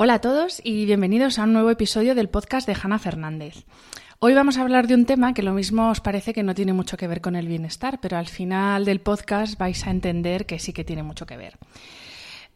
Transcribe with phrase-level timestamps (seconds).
[0.00, 3.64] Hola a todos y bienvenidos a un nuevo episodio del podcast de Hanna Fernández.
[4.20, 6.72] Hoy vamos a hablar de un tema que lo mismo os parece que no tiene
[6.72, 10.60] mucho que ver con el bienestar, pero al final del podcast vais a entender que
[10.60, 11.58] sí que tiene mucho que ver.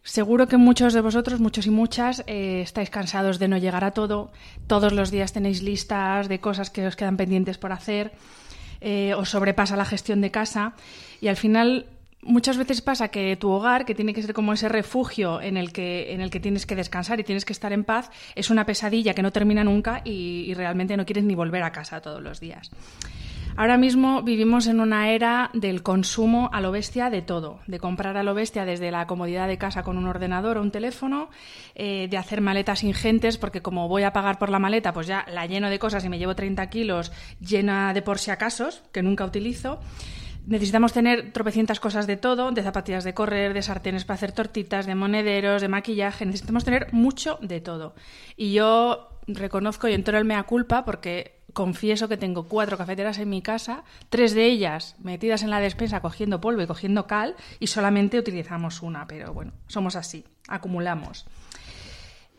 [0.05, 3.91] Seguro que muchos de vosotros, muchos y muchas, eh, estáis cansados de no llegar a
[3.91, 4.31] todo.
[4.69, 8.13] Todos los días tenéis listas de cosas que os quedan pendientes por hacer.
[8.81, 10.75] Eh, os sobrepasa la gestión de casa
[11.21, 11.87] y al final
[12.23, 15.73] muchas veces pasa que tu hogar, que tiene que ser como ese refugio en el
[15.73, 18.65] que, en el que tienes que descansar y tienes que estar en paz, es una
[18.65, 22.39] pesadilla que no termina nunca y, realmente no quieres ni volver a casa todos los
[22.39, 22.71] días.
[23.57, 28.17] Ahora mismo vivimos en una era del consumo a lo bestia de todo, de comprar
[28.17, 31.29] a lo bestia desde la comodidad de casa con un ordenador o un teléfono,
[31.75, 35.27] eh, de hacer maletas ingentes, porque como voy a pagar por la maleta, pues ya
[35.29, 39.03] la lleno de cosas y me llevo 30 kilos llena de por si acasos, que
[39.03, 39.81] nunca utilizo.
[40.47, 44.87] Necesitamos tener tropecientas cosas de todo, de zapatillas de correr, de sartenes para hacer tortitas,
[44.87, 46.27] de monederos, de maquillaje.
[46.27, 47.95] Necesitamos tener mucho de todo.
[48.37, 53.29] Y yo reconozco y entro el mea culpa porque confieso que tengo cuatro cafeteras en
[53.29, 57.67] mi casa, tres de ellas metidas en la despensa cogiendo polvo y cogiendo cal, y
[57.67, 61.27] solamente utilizamos una, pero bueno, somos así, acumulamos.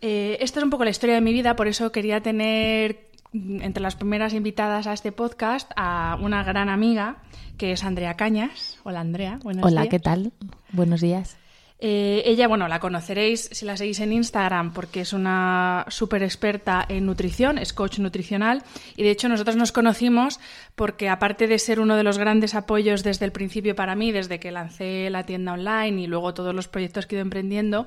[0.02, 3.82] Eh, esta es un poco la historia de mi vida, por eso quería tener entre
[3.82, 7.18] las primeras invitadas a este podcast a una gran amiga
[7.58, 8.80] que es Andrea Cañas.
[8.84, 9.92] Hola Andrea, buenos Hola, días.
[9.92, 10.34] ¿qué tal?
[10.72, 11.38] Buenos días.
[11.86, 16.86] Eh, ella, bueno, la conoceréis si la seguís en Instagram porque es una súper experta
[16.88, 18.64] en nutrición, es coach nutricional
[18.96, 20.40] y de hecho nosotros nos conocimos
[20.76, 24.40] porque aparte de ser uno de los grandes apoyos desde el principio para mí, desde
[24.40, 27.86] que lancé la tienda online y luego todos los proyectos que he ido emprendiendo,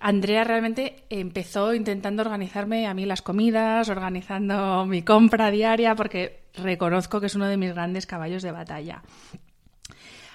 [0.00, 7.20] Andrea realmente empezó intentando organizarme a mí las comidas, organizando mi compra diaria porque reconozco
[7.20, 9.02] que es uno de mis grandes caballos de batalla.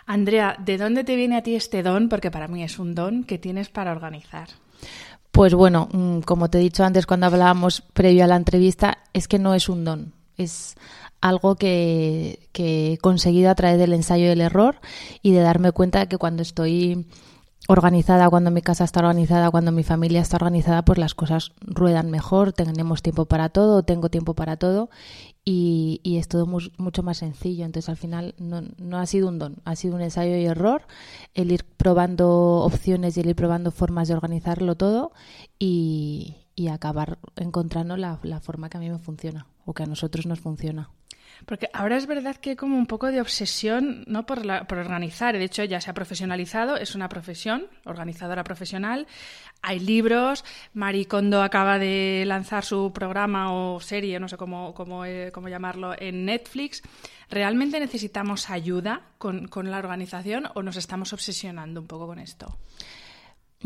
[0.05, 2.09] Andrea, ¿de dónde te viene a ti este don?
[2.09, 4.49] Porque para mí es un don que tienes para organizar.
[5.31, 9.27] Pues bueno, mm, como te he dicho antes cuando hablábamos previo a la entrevista, es
[9.27, 10.75] que no es un don, es
[11.21, 14.75] algo que, he conseguido a través del ensayo y el error
[15.21, 17.07] y de darme cuenta de que cuando estoy
[17.67, 22.11] organizada, cuando mi casa está organizada, cuando mi familia está organizada, pues las cosas ruedan
[22.11, 24.89] mejor, tenemos tiempo para todo, tengo tiempo para todo
[25.43, 27.65] y, y es todo mu mucho más sencillo.
[27.65, 30.83] Entonces al final no, no, ha sido un don, ha sido un ensayo y error,
[31.33, 35.11] el ir probando opciones y el ir probando formas de organizarlo todo
[35.57, 39.87] y, y acabar encontrando la, la forma que a mí me funciona o que a
[39.87, 40.89] nosotros nos funciona.
[41.45, 44.25] Porque ahora es verdad que hay como un poco de obsesión ¿no?
[44.25, 45.37] por, la, por organizar.
[45.37, 49.07] De hecho, ya se ha profesionalizado, es una profesión, organizadora profesional.
[49.61, 50.45] Hay libros.
[50.73, 55.49] Marie Kondo acaba de lanzar su programa o serie, no sé cómo, cómo, eh, cómo
[55.49, 56.81] llamarlo, en Netflix.
[57.29, 62.57] ¿Realmente necesitamos ayuda con, con la organización o nos estamos obsesionando un poco con esto?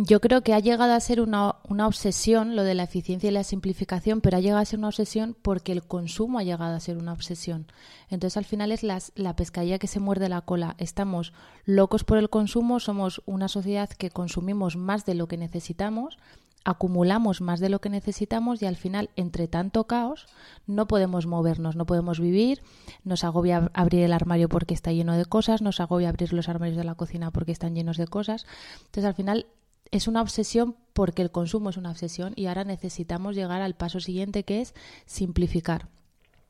[0.01, 3.33] Yo creo que ha llegado a ser una, una, obsesión lo de la eficiencia y
[3.33, 6.79] la simplificación, pero ha llegado a ser una obsesión porque el consumo ha llegado a
[6.79, 7.67] ser una obsesión.
[8.09, 10.75] Entonces al final es las, la pescadilla que se muerde la cola.
[10.77, 11.33] Estamos
[11.65, 16.17] locos por el consumo, somos una sociedad que consumimos más de lo que necesitamos,
[16.63, 20.27] acumulamos más de lo que necesitamos y al final, entre tanto caos,
[20.65, 22.61] no podemos movernos, no podemos vivir,
[23.03, 26.77] nos agobia abrir el armario porque está lleno de cosas, nos agobia abrir los armarios
[26.77, 28.45] de la cocina porque están llenos de cosas.
[28.85, 29.45] Entonces al final
[29.91, 34.00] es una obsesión porque el consumo es una obsesión y ahora necesitamos llegar al paso
[34.00, 34.73] siguiente que es
[35.05, 35.88] simplificar.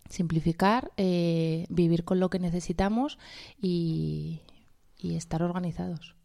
[0.09, 3.19] Simplificar, eh, vivir con lo que necesitamos
[3.61, 4.41] y,
[5.01, 6.15] estar organizados.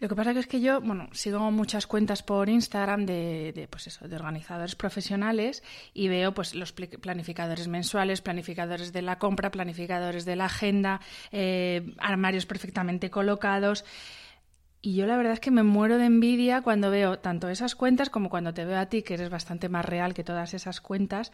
[0.00, 3.68] Lo que pasa que es que yo, bueno, sigo muchas cuentas por Instagram de, de,
[3.68, 9.50] pues eso, de organizadores profesionales y veo pues los planificadores mensuales, planificadores de la compra,
[9.50, 11.00] planificadores de la agenda,
[11.30, 13.84] eh, armarios perfectamente colocados.
[14.84, 18.10] Y yo la verdad es que me muero de envidia cuando veo tanto esas cuentas
[18.10, 21.32] como cuando te veo a ti, que eres bastante más real que todas esas cuentas,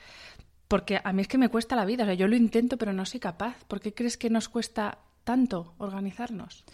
[0.69, 2.05] porque a mí es que me cuesta la vida.
[2.05, 3.57] O sea, yo lo intento, pero no soy capaz.
[3.67, 6.65] ¿Por qué crees que nos cuesta tanto organizarnos?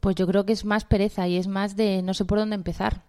[0.00, 2.56] Pues yo creo que es más pereza y es más de no sé por dónde
[2.56, 3.02] empezar.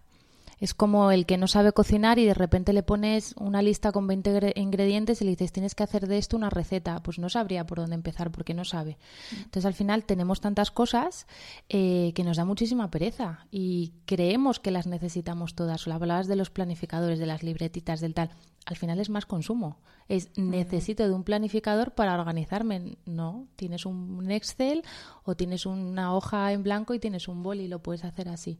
[0.58, 4.06] Es como el que no sabe cocinar y de repente le pones una lista con
[4.06, 7.02] 20 ingredientes y le dices tienes que hacer de esto una receta.
[7.02, 8.96] Pues no sabría por dónde empezar porque no sabe.
[9.32, 11.26] Entonces al final tenemos tantas cosas
[11.68, 15.86] eh, que nos da muchísima pereza y creemos que las necesitamos todas.
[15.86, 18.30] O hablabas de los planificadores, de las libretitas, del tal
[18.66, 19.78] al final es más consumo.
[20.08, 22.98] Es necesito de un planificador para organizarme.
[23.06, 24.82] No, tienes un Excel
[25.24, 28.58] o tienes una hoja en blanco y tienes un boli y lo puedes hacer así.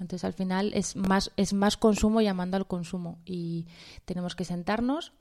[0.00, 3.66] Entonces al final es más, es más consumo llamando al consumo y
[4.04, 5.12] tenemos que sentarnos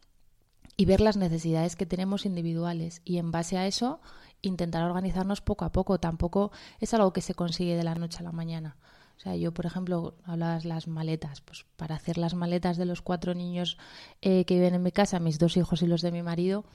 [0.78, 4.02] y ver las necesidades que tenemos individuales y en base a eso
[4.42, 6.00] intentar organizarnos poco a poco.
[6.00, 8.78] Tampoco es algo que se consigue de la noche a la mañana.
[9.18, 11.42] O sea, yo, por ejemplo, hablabas las maletas.
[11.42, 13.78] Pues para hacer las maletas de los cuatro niños
[14.22, 16.66] eh, que viven en mi casa, mis dos hijos y los de mi marido,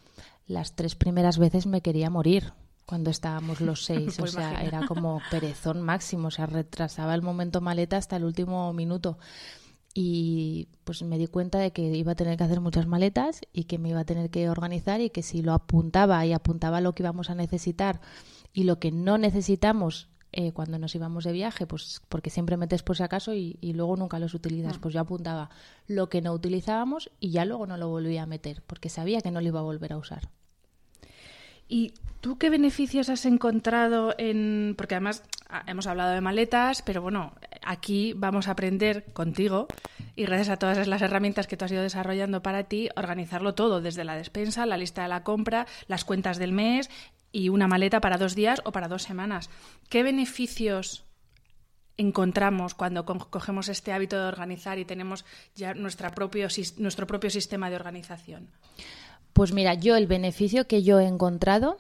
[0.47, 2.55] las tres primeras veces me quería morir
[2.87, 4.19] cuando estábamos los seis.
[4.21, 6.29] o sea, era como perezón máximo.
[6.29, 9.19] O sea, retrasaba el momento maleta hasta el último minuto.
[9.93, 13.65] Y pues me di cuenta de que iba a tener que hacer muchas maletas y
[13.65, 16.94] que me iba a tener que organizar y que si lo apuntaba y apuntaba lo
[16.94, 18.00] que íbamos a necesitar
[18.53, 22.85] y lo que no necesitamos eh, cuando nos íbamos de viaje, pues porque siempre metes
[22.85, 24.79] por si acaso y, luego nunca los utilizas.
[24.79, 24.81] Mm.
[24.81, 25.50] Pues yo apuntaba
[25.88, 29.33] lo que no utilizábamos y ya luego no lo volvía a meter, porque sabía que
[29.33, 30.31] no lo iba a volver a usar.
[31.71, 34.75] ¿Y tú qué beneficios has encontrado en.?
[34.77, 37.33] Porque además ah, hemos hablado de maletas, pero bueno,
[37.63, 39.69] aquí vamos a aprender contigo
[40.17, 43.81] y gracias a todas las herramientas que tú has ido desarrollando para ti, organizarlo todo,
[43.81, 46.91] desde la despensa, la lista de la compra, las cuentas del mes
[47.31, 49.49] y una maleta para dos días o para dos semanas.
[49.89, 51.05] ¿Qué beneficios
[51.97, 55.25] encontramos cuando cogemos este hábito de organizar y tenemos
[55.55, 58.51] ya nuestra propio, nuestro propio sistema de organización?
[59.32, 61.79] Pues mira, yo el beneficio que yo he encontrado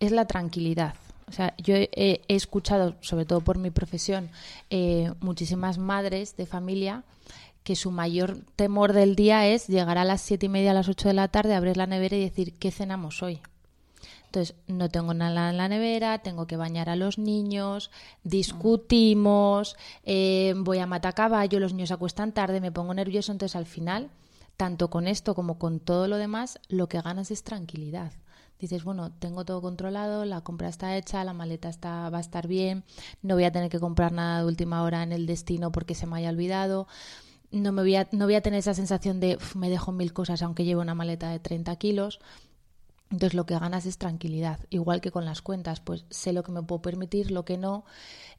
[0.00, 0.94] es la tranquilidad.
[1.26, 4.30] O sea, yo he, escuchado, sobre todo por mi profesión,
[4.70, 7.02] eh, muchísimas madres de familia
[7.62, 10.88] que su mayor temor del día es llegar a las siete y media, a las
[10.88, 13.40] ocho de la tarde, abrir la nevera y decir, ¿qué cenamos hoy?
[14.26, 17.90] Entonces, no tengo nada en la nevera, tengo que bañar a los niños,
[18.22, 23.32] discutimos, eh, voy a matar caballo, los niños acuestan tarde, me pongo nervioso.
[23.32, 24.10] Entonces, al final,
[24.56, 28.12] tanto con esto como con todo lo demás, lo que ganas es tranquilidad.
[28.58, 32.46] Dices, bueno, tengo todo controlado, la compra está hecha, la maleta está, va a estar
[32.46, 32.84] bien,
[33.20, 36.06] no voy a tener que comprar nada de última hora en el destino porque se
[36.06, 36.86] me haya olvidado
[37.60, 40.42] no me voy a, no voy a tener esa sensación de me dejo mil cosas
[40.42, 42.20] aunque llevo una maleta de 30 kilos.
[43.10, 46.52] Entonces lo que ganas es tranquilidad, igual que con las cuentas, pues sé lo que
[46.52, 47.84] me puedo permitir, lo que no,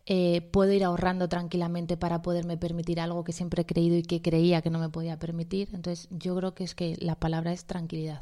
[0.05, 4.21] eh, puedo ir ahorrando tranquilamente para poderme permitir algo que siempre he creído y que
[4.21, 5.69] creía que no me podía permitir.
[5.73, 8.21] Entonces yo creo que es que la palabra es tranquilidad.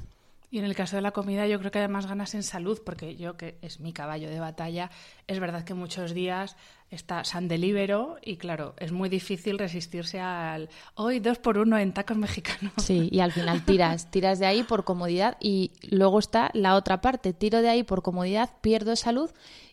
[0.54, 3.16] Y en el caso de la comida, yo creo que además ganas en salud, porque
[3.16, 4.92] yo, que es mi caballo de batalla,
[5.26, 6.58] es verdad que muchos días
[6.92, 11.92] está San Delibero y claro, es muy difícil resistirse al hoy dos por uno en
[11.92, 12.72] tacos mexicanos.
[12.78, 17.02] Sí, y al final tiras, tiras de ahí por comodidad y luego está la otra
[17.02, 19.32] parte, tiro de ahí por comodidad, pierdo salud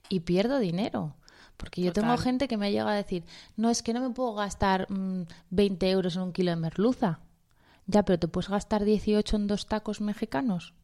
[0.09, 1.15] y pierdo dinero.
[1.59, 3.25] Porque yo tengo gente que me ha llegado a decir,
[3.55, 7.21] no, es que no me puedo gastar 20 mm, euros en un kilo de merluza.
[7.91, 10.75] Ya, pero te puedes gastar 18 en dos tacos mexicanos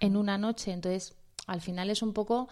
[0.00, 0.72] en una noche.
[0.72, 1.14] Entonces,
[1.46, 2.48] al final es un poco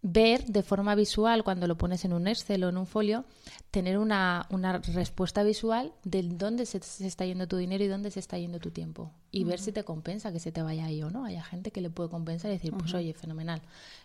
[0.00, 3.26] ver de forma visual, cuando lo pones en un Excel o en un folio,
[3.70, 8.20] tener una, una respuesta visual de dónde se, está yendo tu dinero y dónde se
[8.20, 9.12] está yendo tu tiempo.
[9.30, 11.26] Y ver si te compensa que se te vaya ahí o no.
[11.26, 13.60] Hay gente que le puede compensar y decir, pues oye, fenomenal.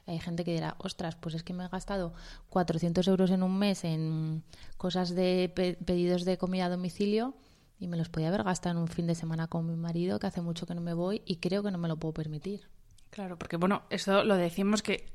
[0.08, 2.12] Hay gente que dirá, ostras, pues es que me he gastado
[2.50, 4.44] 400 euros en un mes en
[4.76, 5.50] cosas de
[5.86, 7.34] pedidos de comida a domicilio
[7.80, 10.28] y me los podía haber gastado en un fin de semana con mi marido, que
[10.28, 12.68] hace mucho que no me voy y creo que no me lo puedo permitir.
[13.10, 15.06] Claro, porque bueno, eso lo decimos que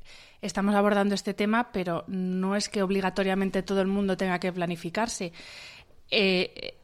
[0.41, 5.33] estamos abordando este tema, pero no es que obligatoriamente todo el mundo tenga que planificarse.
[6.09, 6.80] Eh,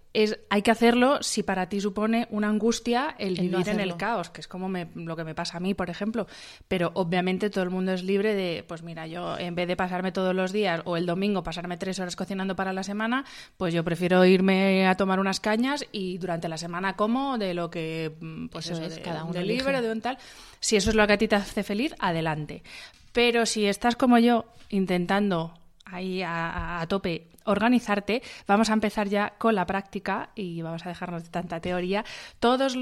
[0.50, 4.42] hay que hacerlo si para ti supone una angustia el, vivir en el caos, que
[4.42, 6.28] es como lo que me pasa a mí, por ejemplo.
[6.68, 10.12] Pero obviamente todo el mundo es libre de, pues mira, yo en vez de pasarme
[10.12, 13.26] todos los días o el domingo pasarme tres horas cocinando para la semana,
[13.58, 17.70] pues yo prefiero irme a tomar unas cañas y durante la semana como de lo
[17.70, 20.18] que, mm, pues eso, es, cada uno de libre, de un tal.
[20.60, 22.64] Si eso es lo que a ti te hace feliz, adelante.
[23.12, 25.54] Pero si estás como yo intentando
[25.86, 31.24] ahí a, tope organizarte, vamos a empezar ya con la práctica y vamos a dejarnos
[31.24, 32.06] de tanta teoría.
[32.40, 32.76] Todas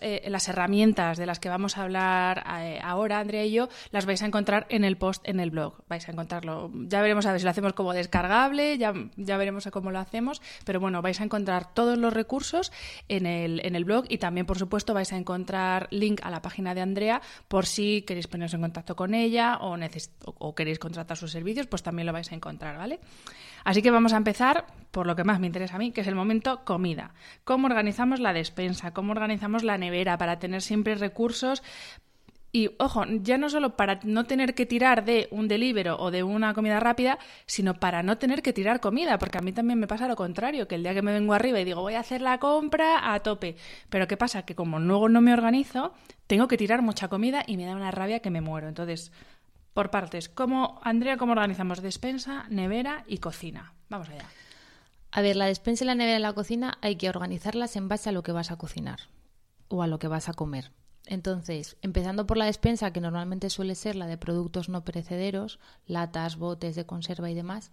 [0.00, 4.06] eh, las herramientas de las que vamos a hablar eh, ahora, Andrea y yo, las
[4.06, 5.84] vais a encontrar en el post en el blog.
[5.88, 6.70] Vais a encontrarlo.
[6.88, 9.98] Ya veremos a ver si lo hacemos como descargable, ya, ya veremos a cómo lo
[9.98, 12.72] hacemos, pero bueno, vais a encontrar todos los recursos
[13.08, 16.42] en el, en el blog y también, por supuesto, vais a encontrar link a la
[16.42, 19.76] página de Andrea por si queréis poneros en contacto con ella o,
[20.38, 23.00] o queréis contratar sus servicios, pues también lo vais a encontrar, ¿vale?
[23.68, 26.06] Así que vamos a empezar por lo que más me interesa a mí, que es
[26.06, 27.12] el momento comida.
[27.44, 28.94] ¿Cómo organizamos la despensa?
[28.94, 31.62] ¿Cómo organizamos la nevera para tener siempre recursos
[32.50, 36.22] y ojo, ya no solo para no tener que tirar de un delibero o de
[36.22, 39.86] una comida rápida, sino para no tener que tirar comida, porque a mí también me
[39.86, 42.22] pasa lo contrario, que el día que me vengo arriba y digo voy a hacer
[42.22, 43.56] la compra a tope,
[43.90, 44.46] pero ¿qué pasa?
[44.46, 45.92] Que como luego no me organizo,
[46.26, 48.66] tengo que tirar mucha comida y me da una rabia que me muero.
[48.66, 49.12] Entonces,
[49.78, 53.74] por partes, ¿cómo, Andrea, cómo organizamos despensa, nevera y cocina?
[53.88, 54.24] Vamos allá.
[55.12, 58.12] A ver, la despensa la nevera y la cocina hay que organizarlas en base a
[58.12, 58.98] lo que vas a cocinar
[59.68, 60.72] o a lo que vas a comer.
[61.06, 66.38] Entonces, empezando por la despensa, que normalmente suele ser la de productos no perecederos, latas,
[66.38, 67.70] botes de conserva y demás,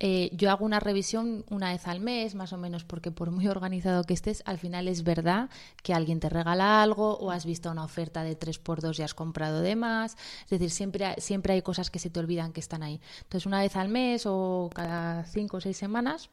[0.00, 3.48] eh, yo hago una revisión una vez al mes, más o menos, porque por muy
[3.48, 5.50] organizado que estés, al final es verdad
[5.82, 9.60] que alguien te regala algo o has visto una oferta de 3x2 y has comprado
[9.60, 10.16] de más.
[10.44, 13.00] Es decir, siempre, siempre hay cosas que se te olvidan que están ahí.
[13.22, 16.30] Entonces, una vez al mes o cada cinco o seis semanas,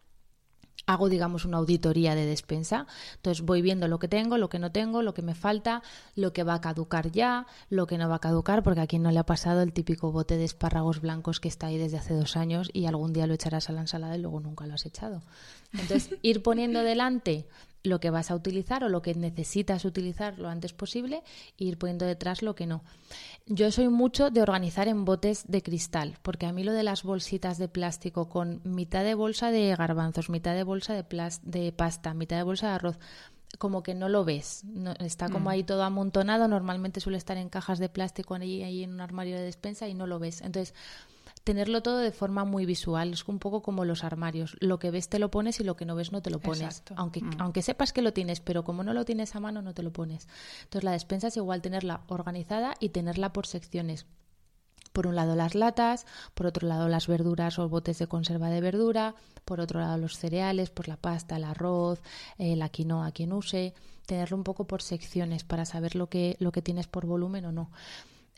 [0.85, 2.87] hago, digamos, una auditoría de despensa.
[3.15, 5.83] Entonces voy viendo lo que tengo, lo que no tengo, lo que me falta,
[6.15, 9.03] lo que va a caducar ya, lo que no va a caducar, porque a quien
[9.03, 12.13] no le ha pasado el típico bote de espárragos blancos que está ahí desde hace
[12.13, 14.85] dos años y algún día lo echarás a la ensalada y luego nunca lo has
[14.85, 15.21] echado.
[15.73, 17.45] Entonces, ir poniendo delante
[17.83, 21.23] lo que vas a utilizar o lo que necesitas utilizar lo antes posible
[21.57, 22.83] e ir poniendo detrás lo que no.
[23.47, 27.03] Yo soy mucho de organizar en botes de cristal, porque a mí lo de las
[27.03, 31.05] bolsitas de plástico con mitad de bolsa de garbanzos, mitad de bolsa de,
[31.43, 32.99] de pasta, mitad de bolsa de arroz,
[33.57, 34.63] como que no lo ves,
[34.99, 35.49] está como mm.
[35.49, 39.35] ahí todo amontonado, normalmente suele estar en cajas de plástico ahí, ahí en un armario
[39.35, 40.41] de despensa y no lo ves.
[40.41, 40.73] Entonces,
[41.43, 43.13] tenerlo todo de forma muy visual.
[43.13, 44.55] Es un poco como los armarios.
[44.59, 46.83] Lo que ves te lo pones y lo que no ves no te lo pones.
[46.95, 47.37] Aunque, mm.
[47.39, 49.91] aunque sepas que lo tienes, pero como no lo tienes a mano no te lo
[49.91, 50.27] pones.
[50.63, 54.05] Entonces la despensa es igual tenerla organizada y tenerla por secciones.
[54.93, 58.59] Por un lado las latas, por otro lado las verduras o botes de conserva de
[58.59, 62.01] verdura, por otro lado los cereales, por la pasta, el arroz,
[62.37, 63.73] eh, la quinoa, quien use,
[64.05, 67.53] tenerlo un poco por secciones para saber lo que, lo que tienes por volumen o
[67.53, 67.71] no.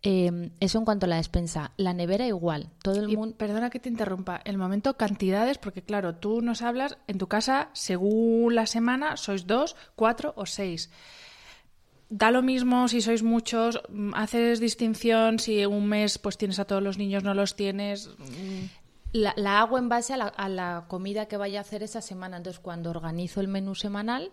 [0.05, 1.71] Em, eso en cuanto a la despensa.
[1.77, 2.69] La nevera igual.
[2.83, 3.37] Todo el mundo.
[3.37, 4.41] Perdona que te interrumpa.
[4.43, 9.47] El momento cantidades, porque claro, tú nos hablas en tu casa según la semana sois
[9.47, 10.91] dos, cuatro o seis.
[12.09, 13.81] Da lo mismo si sois muchos,
[14.13, 18.09] haces distinción si un mes pues tienes a todos los niños, no los tienes.
[19.13, 22.01] La, la hago en base a la, a la comida que vaya a hacer esa
[22.01, 22.37] semana.
[22.37, 24.31] Entonces, cuando organizo el menú semanal,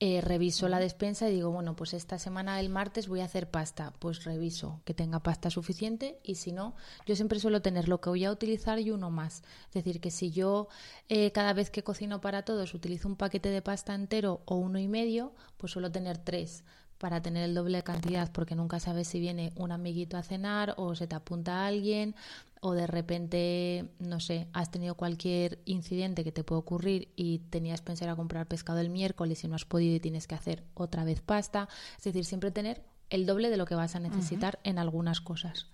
[0.00, 3.50] eh, reviso la despensa y digo, bueno, pues esta semana el martes voy a hacer
[3.50, 3.92] pasta.
[3.98, 8.10] Pues reviso que tenga pasta suficiente y si no, yo siempre suelo tener lo que
[8.10, 9.42] voy a utilizar y uno más.
[9.68, 10.68] Es decir, que si yo
[11.08, 14.78] eh, cada vez que cocino para todos utilizo un paquete de pasta entero o uno
[14.78, 16.64] y medio, pues suelo tener tres
[16.98, 20.74] para tener el doble de cantidad porque nunca sabes si viene un amiguito a cenar
[20.76, 22.14] o se te apunta alguien
[22.60, 27.82] o de repente, no sé, has tenido cualquier incidente que te puede ocurrir y tenías
[27.82, 31.04] pensado a comprar pescado el miércoles y no has podido y tienes que hacer otra
[31.04, 31.68] vez pasta.
[31.96, 35.66] Es decir, siempre tener el doble de lo que vas a necesitar en algunas cosas.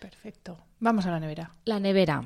[0.00, 0.58] Perfecto.
[0.80, 1.52] Vamos a la nevera.
[1.64, 2.24] La nevera.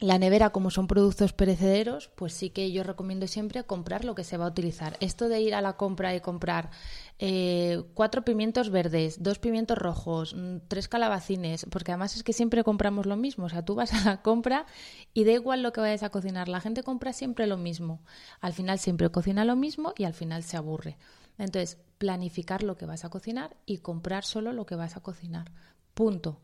[0.00, 4.22] La nevera, como son productos perecederos, pues sí que yo recomiendo siempre comprar lo que
[4.22, 4.96] se va a utilizar.
[5.00, 6.70] Esto de ir a la compra y comprar
[7.18, 12.62] eh, cuatro pimientos verdes, dos pimientos rojos, mm, tres calabacines, porque además es que siempre
[12.62, 13.46] compramos lo mismo.
[13.46, 14.66] O sea, tú vas a la compra
[15.14, 18.00] y da igual lo que vayas a cocinar, la gente compra siempre lo mismo.
[18.40, 20.96] Al final siempre cocina lo mismo y al final se aburre.
[21.38, 25.50] Entonces, planificar lo que vas a cocinar y comprar solo lo que vas a cocinar.
[25.94, 26.40] Punto.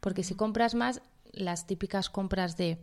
[0.00, 2.80] Porque si compras más, las típicas compras de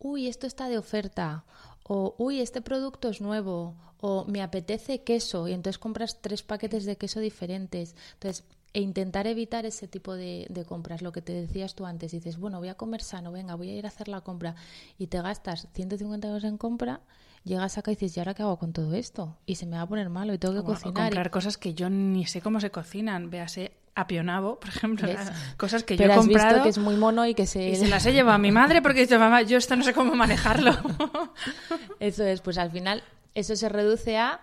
[0.00, 1.44] uy, esto está de oferta,
[1.84, 6.84] o uy, este producto es nuevo, o me apetece queso, y entonces compras tres paquetes
[6.84, 7.94] de queso diferentes.
[8.14, 12.12] Entonces, e intentar evitar ese tipo de, de, compras, lo que te decías tú antes,
[12.12, 14.54] dices, bueno, voy a comer sano, venga, voy a ir a hacer la compra,
[14.98, 17.00] y te gastas 150 euros en compra,
[17.44, 19.36] llegas acá y dices, ¿y ahora qué hago con todo esto?
[19.44, 21.08] Y se me va a poner malo y tengo que cocinar.
[21.08, 25.08] comprar cosas que yo ni sé cómo se cocinan, véase apionavo, por ejemplo,
[25.56, 27.74] cosas que yo he comprado que es muy mono y que se...
[27.76, 30.14] se las he llevado a mi madre porque dice, mamá, yo esto no sé cómo
[30.14, 30.72] manejarlo.
[32.00, 33.02] eso es, pues al final
[33.34, 34.40] eso se reduce a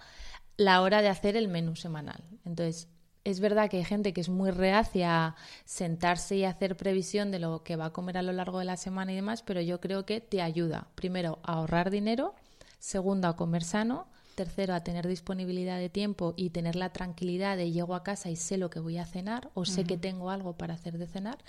[0.57, 2.23] la hora de hacer el menú semanal.
[2.45, 2.89] Entonces,
[3.23, 5.35] es verdad que hay gente que es muy reacia a
[5.65, 8.77] sentarse y hacer previsión de lo que va a comer a lo largo de la
[8.77, 12.35] semana y demás, pero yo creo que te ayuda, primero, a ahorrar dinero,
[12.79, 17.71] segundo, a comer sano, Tercero, a tener disponibilidad de tiempo y tener la tranquilidad de
[17.71, 20.53] llego a casa y sé lo que voy a cenar o sé que tengo algo
[20.53, 21.39] para hacer de cenar.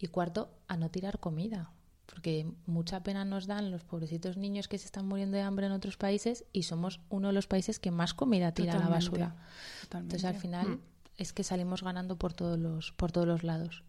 [0.00, 1.70] Y cuarto, a no tirar comida.
[2.06, 5.72] Porque mucha pena nos dan los pobrecitos niños que se están muriendo de hambre en
[5.72, 9.36] otros países y somos uno de los países que más comida tira a la basura.
[9.84, 10.80] Entonces al final mm.
[11.18, 13.84] es que salimos ganando por todos los, por todos los lados.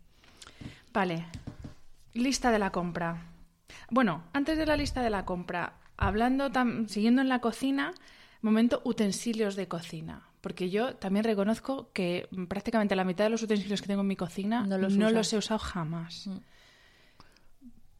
[0.94, 1.26] Vale.
[2.14, 3.26] Lista de la compra.
[3.90, 6.52] Bueno, antes de la lista de la compra, hablando,
[6.88, 7.96] siguiendo en la cocina,
[8.46, 10.30] momento utensilios de cocina.
[10.42, 14.16] Porque yo también reconozco que prácticamente la mitad de los utensilios que tengo en mi
[14.16, 16.28] cocina no los, he usado jamás.
[16.28, 16.38] Mm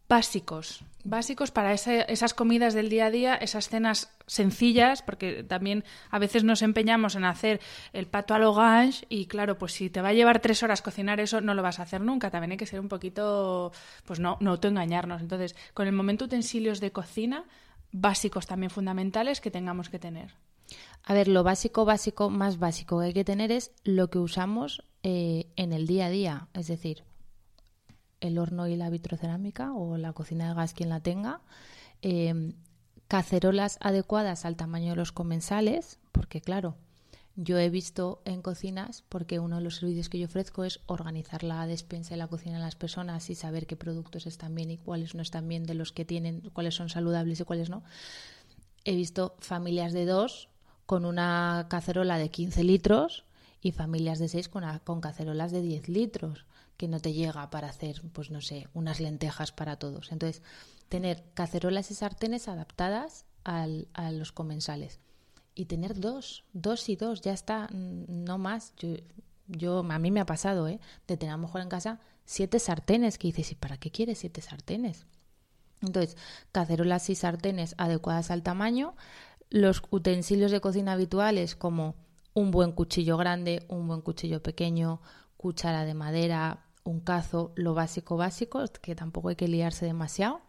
[0.08, 6.20] básicos, básicos para esas comidas del día a día, esas cenas sencillas, porque también a
[6.20, 7.60] veces nos empeñamos en hacer
[7.92, 11.20] el pato a l'orange y claro, pues si te va a llevar tres horas cocinar
[11.20, 13.72] eso, no lo vas a hacer nunca, también hay que ser un poquito,
[14.06, 15.22] pues no, no autoengañarnos.
[15.22, 17.46] Entonces, con el momento utensilios de cocina,
[17.96, 20.36] básicos también fundamentales que tengamos que tener.
[21.04, 24.84] A ver, lo básico, básico, más básico que hay que tener es lo que usamos
[25.04, 27.04] eh, en el día a día, es decir,
[28.20, 31.42] el horno y la vitrocerámica o la cocina de gas quien la tenga.
[32.02, 32.54] Em,
[33.08, 36.76] cacerolas adecuadas al tamaño de los comensales, porque claro,
[37.36, 41.44] yo he visto en cocinas, porque uno de los servicios que yo ofrezco es organizar
[41.44, 44.78] la despensa y la cocina de las personas y saber qué productos están bien y
[44.78, 47.84] cuáles no están bien de los que tienen, cuáles son saludables y cuáles no.
[48.86, 50.48] He visto familias de dos
[50.86, 53.26] con una cacerola de 15 litros
[53.62, 56.46] y familias de seis con, cacerolas de 10 litros
[56.78, 60.12] que no te llega para hacer, pues no sé, unas lentejas para todos.
[60.12, 60.42] Entonces,
[60.88, 63.68] tener cacerolas y sartenes adaptadas a
[64.12, 65.00] los comensales.
[65.56, 68.74] Y tener dos, dos y dos, ya está, no más.
[68.78, 68.90] Yo,
[69.48, 70.80] yo a mí me ha pasado, ¿eh?
[71.08, 74.20] De tener a lo mejor en casa siete sartenes, que dices, ¿y para qué quieres
[74.20, 75.06] siete sartenes?
[75.82, 76.18] Entonces,
[76.52, 78.96] cacerolas y sartenes adecuadas al tamaño,
[79.50, 81.96] los utensilios de cocina habituales como
[82.34, 85.02] un buen cuchillo grande, un buen cuchillo pequeño,
[85.38, 90.42] cuchara de madera, un cazo, lo básico básico, que tampoco hay que liarse demasiado.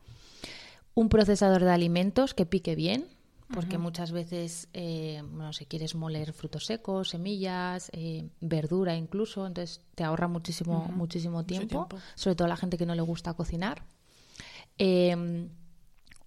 [0.94, 3.06] Un procesador de alimentos que pique bien,
[3.52, 9.80] porque muchas veces, eh, bueno, si quieres moler frutos secos, semillas, eh, verdura incluso, entonces
[9.94, 13.84] te ahorra muchísimo, muchísimo tiempo, sobre todo a la gente que no le gusta cocinar.
[14.78, 15.48] Em,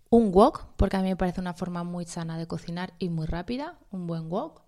[0.10, 3.28] un wok, porque a mí me parece una forma muy sana de cocinar y muy
[3.28, 4.62] rápida, un buen wok.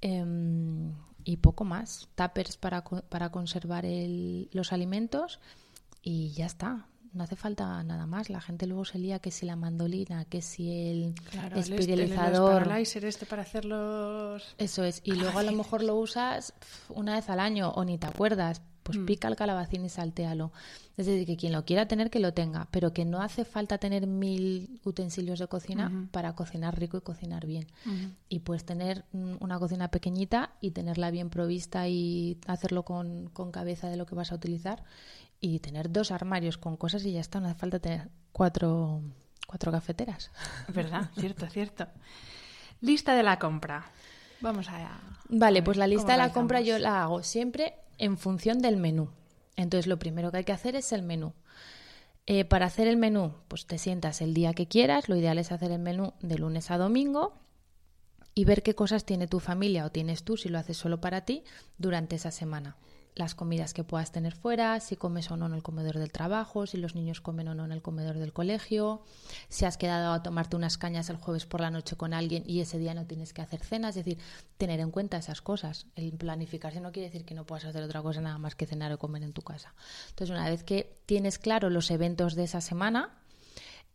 [0.00, 0.94] Em,
[1.24, 2.08] y poco más.
[2.14, 5.38] Tuppers para, para conservar el, los alimentos
[6.02, 6.86] y ya está.
[7.12, 8.30] No hace falta nada más.
[8.30, 12.70] La gente luego se lía que si la mandolina, que si el claro, esterilizador.
[12.72, 14.54] El, este para hacerlos.
[14.58, 15.00] Eso es.
[15.04, 16.54] Y luego a lo mejor lo usas
[16.88, 19.06] una vez al año o ni te acuerdas pues mm.
[19.06, 20.52] pica el calabacín y saltéalo.
[20.96, 23.78] Es decir, que quien lo quiera tener, que lo tenga, pero que no hace falta
[23.78, 27.66] tener mil utensilios de cocina para cocinar rico y cocinar bien.
[28.28, 33.88] Y puedes tener una cocina pequeñita y tenerla bien provista y hacerlo con, con, cabeza
[33.88, 34.84] de lo que vas a utilizar.
[35.44, 39.02] Y tener dos armarios con cosas y ya está, no hace falta tener cuatro,
[39.48, 40.30] cuatro cafeteras.
[40.68, 41.10] ¿Verdad?
[41.18, 41.88] cierto, cierto.
[42.80, 43.90] Lista de la compra.
[44.40, 45.00] Vamos a.
[45.28, 49.10] Vale, pues la lista de la compra yo la hago siempre en función del menú.
[49.56, 51.32] Entonces lo primero que hay que hacer es el menú.
[52.26, 55.08] Eh, para hacer el menú, pues te sientas el día que quieras.
[55.08, 57.34] Lo ideal es hacer el menú de lunes a domingo
[58.32, 61.24] y ver qué cosas tiene tu familia o tienes tú si lo haces solo para
[61.24, 61.42] ti
[61.78, 62.76] durante esa semana
[63.14, 66.66] las comidas que puedas tener fuera, si comes o no en el comedor del trabajo,
[66.66, 69.02] si los niños comen o no en el comedor del colegio,
[69.48, 72.60] si has quedado a tomarte unas cañas el jueves por la noche con alguien y
[72.60, 74.18] ese día no tienes que hacer cena, es decir,
[74.56, 75.86] tener en cuenta esas cosas.
[75.94, 78.92] El planificarse no quiere decir que no puedas hacer otra cosa nada más que cenar
[78.92, 79.74] o comer en tu casa.
[80.08, 83.18] Entonces, una vez que tienes claro los eventos de esa semana,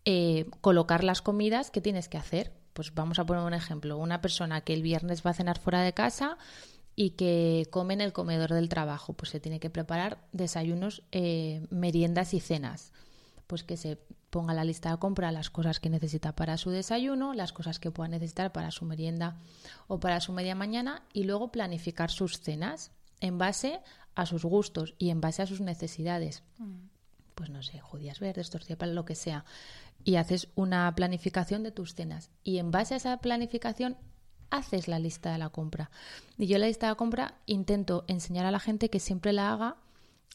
[0.10, 2.54] eh, colocar las comidas que tienes que hacer.
[2.72, 3.98] Pues vamos a poner un ejemplo.
[3.98, 6.38] Una persona que el viernes va a cenar fuera de casa,
[7.00, 9.14] y que come en el comedor del trabajo.
[9.14, 12.92] Pues se tiene que preparar desayunos, eh, meriendas y cenas.
[13.46, 14.00] Pues que se
[14.32, 17.92] ponga la lista de compra las cosas que necesita para su desayuno, las cosas que
[17.92, 19.38] pueda necesitar para su merienda
[19.88, 23.80] o para su media mañana y luego planificar sus cenas en base
[24.16, 26.44] a sus gustos y en base a sus necesidades.
[26.58, 26.88] Mm.
[27.36, 29.46] Pues no sé, judías verdes, tortilla para lo que sea.
[30.04, 32.32] Y haces una planificación de tus cenas.
[32.44, 33.98] Y en base a esa planificación
[34.50, 35.90] haces la lista de la compra.
[36.38, 39.54] Y yo la lista de la compra intento enseñar a la gente que siempre la
[39.54, 39.76] haga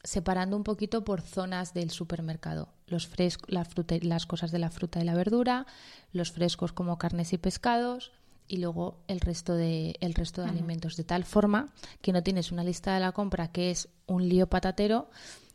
[0.03, 2.69] separando un poquito por zonas del supermercado.
[2.87, 5.65] Los frescos, la fruta, las cosas de la fruta y la verdura,
[6.11, 8.11] los frescos como carnes y pescados
[8.47, 10.97] y luego el resto de, el resto de alimentos.
[10.97, 14.47] De tal forma que no tienes una lista de la compra que es un lío
[14.47, 15.09] patatero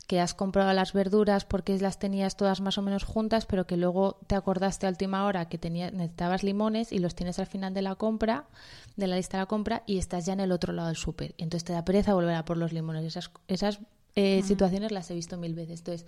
[0.09, 3.77] que has comprado las verduras porque las tenías todas más o menos juntas, pero que
[3.77, 7.75] luego te acordaste a última hora que tenía, necesitabas limones y los tienes al final
[7.75, 8.47] de la compra,
[8.97, 11.35] de la lista de la compra, y estás ya en el otro lado del súper.
[11.37, 13.05] Entonces te da pereza volver a por los limones.
[13.05, 13.81] Esas, esas
[14.15, 15.81] eh, situaciones las he visto mil veces.
[15.81, 16.07] Entonces,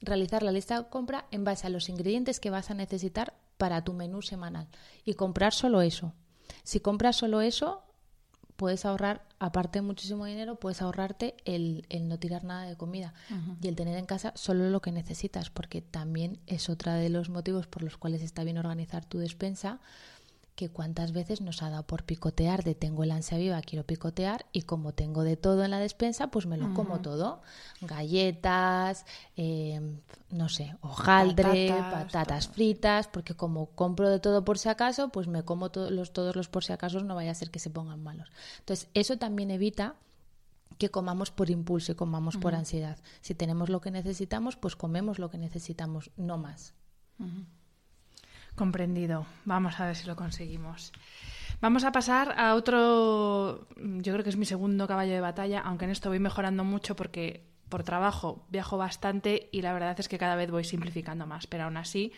[0.00, 3.82] realizar la lista de compra en base a los ingredientes que vas a necesitar para
[3.82, 4.68] tu menú semanal
[5.04, 6.12] y comprar solo eso.
[6.62, 7.82] Si compras solo eso,
[8.60, 13.14] puedes ahorrar, aparte de muchísimo dinero, puedes ahorrarte el, el no tirar nada de comida
[13.62, 17.30] y el tener en casa solo lo que necesitas, porque también es otro de los
[17.30, 19.80] motivos por los cuales está bien organizar tu despensa
[20.60, 24.44] que cuántas veces nos ha dado por picotear de tengo el ansia viva, quiero picotear
[24.52, 27.40] y como tengo de todo en la despensa, pues me lo como todo.
[27.80, 29.06] Galletas,
[29.38, 29.80] eh,
[30.28, 35.44] no sé, hojaldre, patatas, fritas, porque como compro de todo por si acaso, pues me
[35.44, 38.30] como los, todos los por si acaso, no vaya a ser que se pongan malos.
[38.58, 39.94] Entonces, eso también evita
[40.76, 42.98] que comamos por impulso y comamos por ansiedad.
[43.22, 46.74] Si tenemos lo que necesitamos, pues comemos lo que necesitamos, no más.
[48.60, 49.24] Comprendido.
[49.46, 50.92] Vamos a ver si lo conseguimos.
[51.62, 55.86] Vamos a pasar a otro, yo creo que es mi segundo caballo de batalla, aunque
[55.86, 60.18] en esto voy mejorando mucho porque por trabajo viajo bastante y la verdad es que
[60.18, 62.12] cada vez voy simplificando más, pero aún así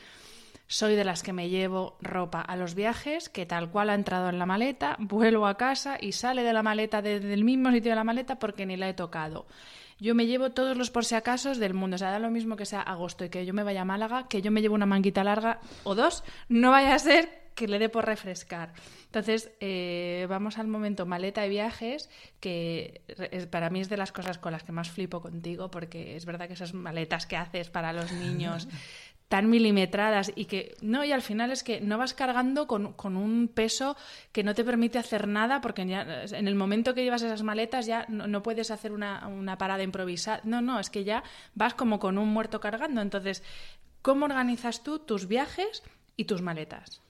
[0.66, 4.28] soy de las que me llevo ropa a los viajes, que tal cual ha entrado
[4.28, 7.92] en la maleta, vuelvo a casa y sale de la maleta desde el mismo sitio
[7.92, 9.46] de la maleta porque ni la he tocado.
[10.02, 11.94] Yo me llevo todos los por si acaso del mundo.
[11.94, 14.26] O sea, da lo mismo que sea agosto y que yo me vaya a Málaga,
[14.26, 16.24] que yo me llevo una manguita larga o dos.
[16.48, 18.72] No vaya a ser que le dé por refrescar.
[19.04, 22.10] Entonces, eh, vamos al momento maleta y viajes,
[22.40, 23.02] que
[23.50, 26.48] para mí es de las cosas con las que más flipo contigo, porque es verdad
[26.48, 28.66] que esas maletas que haces para los niños
[29.32, 33.16] tan milimetradas y que no, y al final es que no vas cargando con, con,
[33.16, 33.96] un peso
[34.30, 38.04] que no te permite hacer nada porque en el momento que llevas esas maletas ya
[38.10, 40.42] no, puedes hacer una, una, parada improvisada.
[40.44, 41.22] No, no, es que ya
[41.54, 43.00] vas como con un muerto cargando.
[43.00, 43.42] Entonces,
[44.02, 45.82] ¿cómo organizas tú tus viajes
[46.14, 47.00] y tus maletas?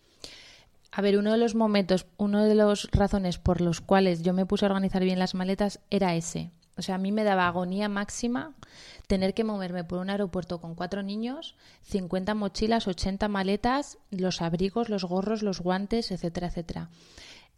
[0.93, 4.47] A ver, uno de los momentos, uno de las razones por los cuales yo me
[4.47, 6.53] puse a organizar bien las maletas era ese.
[6.77, 8.55] O sea, a mí me daba agonía máxima
[9.07, 14.89] tener que moverme por un aeropuerto con cuatro niños, 50 mochilas, 80 maletas, los abrigos,
[14.89, 16.91] los gorros, los guantes, etcétera, etcétera.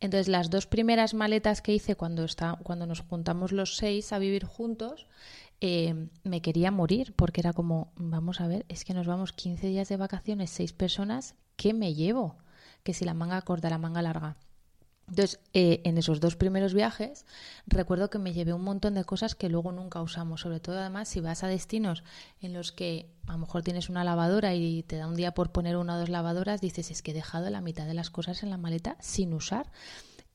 [0.00, 4.18] Entonces, las dos primeras maletas que hice cuando, está, cuando nos juntamos los seis a
[4.18, 5.06] vivir juntos,
[5.60, 9.68] eh, me quería morir porque era como, vamos a ver, es que nos vamos 15
[9.68, 12.36] días de vacaciones, seis personas, ¿qué me llevo?
[12.82, 14.36] Que si la manga corta, la manga larga.
[15.08, 17.26] Entonces, eh, en esos dos primeros viajes,
[17.66, 21.08] recuerdo que me llevé un montón de cosas que luego nunca usamos, sobre todo además
[21.08, 22.04] si vas a destinos
[22.40, 25.52] en los que a lo mejor tienes una lavadora y te da un día por
[25.52, 28.42] poner una o dos lavadoras, dices, es que he dejado la mitad de las cosas
[28.42, 29.70] en la maleta sin usar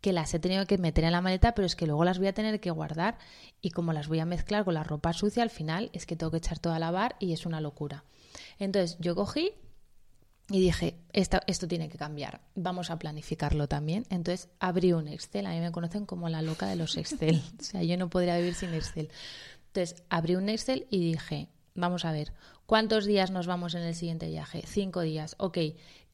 [0.02, 2.28] que las he tenido que meter en la maleta, pero es que luego las voy
[2.28, 3.18] a tener que guardar
[3.62, 6.32] y como las voy a mezclar con la ropa sucia, al final es que tengo
[6.32, 8.06] que echar todo a lavar y es una locura.
[8.60, 9.54] Entonces yo cogí
[10.50, 14.06] y dije, esto, esto tiene que cambiar, vamos a planificarlo también.
[14.10, 17.64] Entonces abrí un Excel, a mí me conocen como la loca de los Excel, o
[17.64, 19.10] sea, yo no podría vivir sin Excel.
[19.68, 22.34] Entonces abrí un Excel y dije, vamos a ver,
[22.66, 24.64] ¿cuántos días nos vamos en el siguiente viaje?
[24.66, 25.58] Cinco días, ok,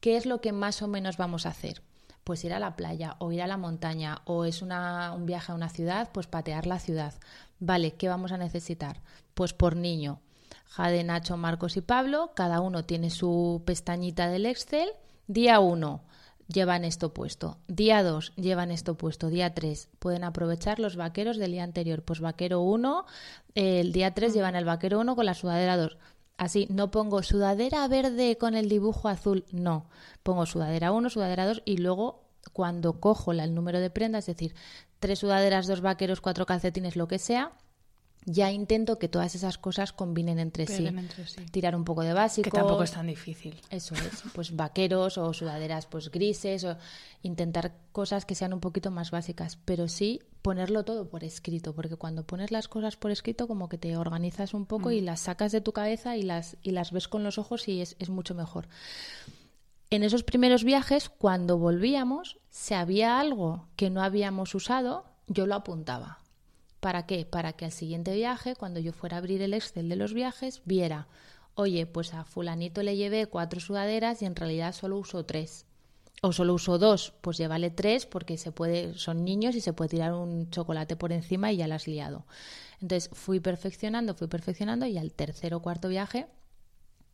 [0.01, 1.81] ¿qué es lo que más o menos vamos a hacer?
[2.23, 5.51] Pues ir a la playa o ir a la montaña o es una, un viaje
[5.51, 7.13] a una ciudad, pues patear la ciudad.
[7.59, 9.01] Vale, ¿qué vamos a necesitar?
[9.35, 10.19] Pues por niño,
[10.69, 14.89] Jade, Nacho, Marcos y Pablo, cada uno tiene su pestañita del Excel.
[15.27, 16.01] Día 1
[16.47, 17.57] llevan esto puesto.
[17.67, 19.29] Día 2 llevan esto puesto.
[19.29, 22.03] Día 3 pueden aprovechar los vaqueros del día anterior.
[22.03, 23.05] Pues vaquero 1,
[23.55, 25.97] el día 3 llevan el vaquero 1 con la sudadera 2.
[26.37, 29.85] Así, no pongo sudadera verde con el dibujo azul, no.
[30.23, 34.55] Pongo sudadera 1, sudadera 2 y luego cuando cojo el número de prendas, es decir,
[34.99, 37.53] tres sudaderas, dos vaqueros, cuatro calcetines, lo que sea,
[38.25, 40.89] ya intento que todas esas cosas combinen entre sí.
[41.51, 42.49] Tirar un poco de básico.
[42.49, 43.59] Que tampoco es tan difícil.
[43.69, 44.23] Eso es.
[44.33, 46.77] Pues vaqueros o sudaderas pues grises o
[47.21, 51.95] intentar cosas que sean un poquito más básicas, pero sí ponerlo todo por escrito, porque
[51.95, 55.05] cuando pones las cosas por escrito como que te organizas un poco y mm.
[55.05, 57.95] las sacas de tu cabeza y las, y las ves con los ojos y es,
[57.99, 58.67] es mucho mejor.
[59.91, 65.55] En esos primeros viajes, cuando volvíamos, si había algo que no habíamos usado, yo lo
[65.55, 66.24] apuntaba
[66.85, 67.25] ¿Para qué?
[67.25, 70.61] Para que al siguiente viaje, cuando yo fuera a abrir el Excel de los viajes,
[70.65, 71.07] viera,
[71.55, 75.65] oye, pues a fulanito le llevé cuatro sudaderas y en realidad solo uso tres.
[76.21, 79.89] O solo uso dos, pues llévale tres porque se puede, son niños y se puede
[79.89, 82.27] tirar un chocolate por encima y ya la has liado.
[82.79, 86.27] Entonces fui perfeccionando, fui perfeccionando y al tercer o cuarto viaje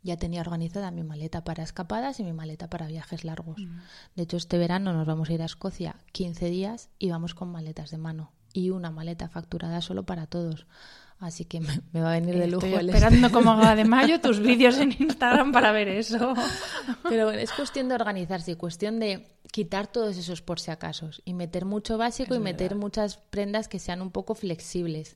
[0.03, 3.61] ya tenía organizada mi maleta para escapadas y mi maleta para viajes largos.
[3.61, 3.79] Mm.
[4.17, 7.49] De hecho, este verano nos vamos a ir a Escocia 15 días y vamos con
[7.53, 10.65] maletas de mano y una maleta facturada solo para todos.
[11.19, 12.65] Así que me, va a venir de lujo.
[12.65, 16.33] Estoy esperando como haga de mayo tus vídeos en Instagram para ver eso.
[17.03, 21.35] Pero bueno, es cuestión de organizarse, cuestión de quitar todos esos por si acaso y
[21.35, 25.15] meter mucho básico y meter muchas prendas que sean un poco flexibles.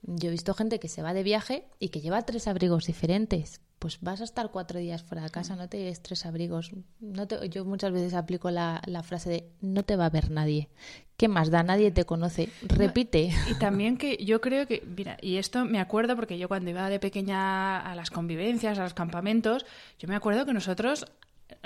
[0.00, 3.60] Yo he visto gente que se va de viaje y que lleva tres abrigos diferentes
[3.82, 6.70] pues vas a estar cuatro días fuera de casa, no te lleves tres abrigos.
[7.00, 10.30] No te, yo muchas veces aplico la, la, frase de no te va a ver
[10.30, 10.68] nadie.
[11.16, 11.64] ¿Qué más da?
[11.64, 12.48] Nadie te conoce.
[12.62, 13.32] Repite.
[13.50, 16.88] Y también que yo creo que, mira, y esto me acuerdo porque yo cuando iba
[16.88, 19.66] de pequeña a las convivencias, a los campamentos,
[19.98, 21.06] yo me acuerdo que nosotros,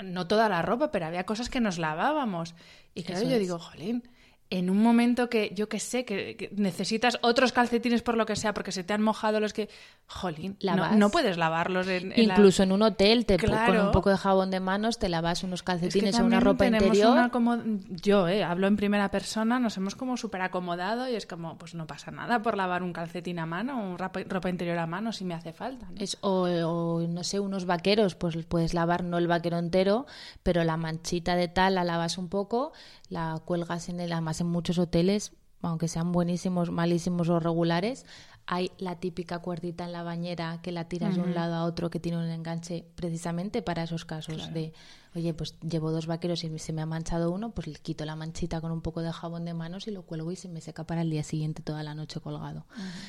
[0.03, 2.55] no toda la ropa, pero había cosas que nos lavábamos.
[2.95, 4.09] Y claro, yo digo, jolín,
[4.49, 8.53] en un momento que yo que sé, que, necesitas otros calcetines por lo que sea,
[8.53, 9.69] porque se te han mojado los que...
[10.07, 14.17] Jolín, no, no, puedes lavarlos en, Incluso en un hotel, te con un poco de
[14.17, 17.29] jabón de manos te lavas unos calcetines o una ropa interior.
[17.31, 17.57] como...
[17.89, 21.75] Yo, eh, hablo en primera persona, nos hemos como súper acomodado y es como, pues
[21.75, 25.11] no pasa nada por lavar un calcetín a mano o ropa, ropa interior a mano
[25.11, 25.87] si me hace falta.
[25.97, 30.05] Es, o, no sé, unos vaqueros, pues puedes lavar no el vaquero entero,
[30.41, 32.71] pero la manchita de tal la lavas un poco,
[33.09, 34.13] la cuelgas en el...
[34.37, 38.05] Además, en muchos hoteles, aunque sean buenísimos, malísimos o regulares,
[38.45, 41.89] hay la típica cuerdita en la bañera que la tiras de un lado a otro
[41.89, 44.73] que tiene un enganche precisamente para esos casos de,
[45.15, 48.15] oye, pues llevo dos vaqueros y se me ha manchado uno, pues le quito la
[48.15, 50.85] manchita con un poco de jabón de manos y lo cuelgo y se me seca
[50.85, 52.65] para el día siguiente toda la noche colgado.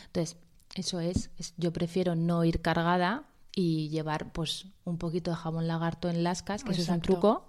[0.06, 0.36] Entonces,
[0.74, 5.68] eso es, es, yo prefiero no ir cargada y llevar pues un poquito de jabón
[5.68, 7.48] lagarto en lascas, que eso es un truco,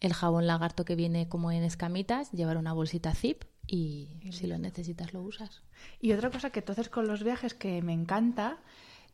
[0.00, 4.58] el jabón lagarto que viene como en escamitas, llevar una bolsita zip y, si lo
[4.58, 5.62] necesitas lo usas.
[6.00, 8.58] Y otra cosa que entonces con los viajes que me encanta,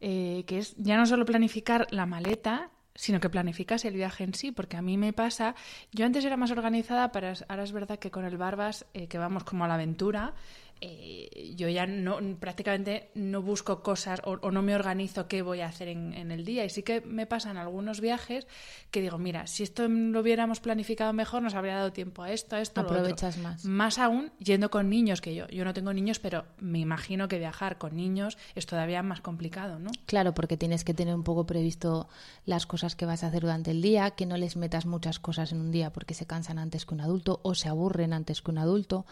[0.00, 4.34] eh, que es ya no solo planificar la maleta, sino que planificas el viaje en
[4.34, 5.54] sí, porque a mí me pasa,
[5.92, 9.18] yo antes era más organizada, pero ahora es verdad que con el Barbas, eh, que
[9.18, 10.34] vamos como a la aventura,
[10.80, 15.66] eh, yo ya no prácticamente no busco cosas o, no me organizo qué voy a
[15.66, 16.64] hacer en, el día.
[16.64, 18.46] Y sí que me pasan algunos viajes
[18.90, 22.56] que digo, mira, si esto lo hubiéramos planificado mejor, nos habría dado tiempo a esto,
[22.56, 22.80] a esto.
[22.80, 23.64] Aprovechas más.
[23.64, 25.46] Más aún yendo con niños que yo.
[25.48, 29.78] Yo no tengo niños, pero me imagino que viajar con niños es todavía más complicado,
[29.78, 29.90] ¿no?
[30.06, 32.08] Claro, porque tienes que tener un poco previsto
[32.46, 35.52] las cosas que vas a hacer durante el día, que no les metas muchas cosas
[35.52, 38.50] en un día porque se cansan antes que un adulto o se aburren antes que
[38.50, 39.06] un adulto.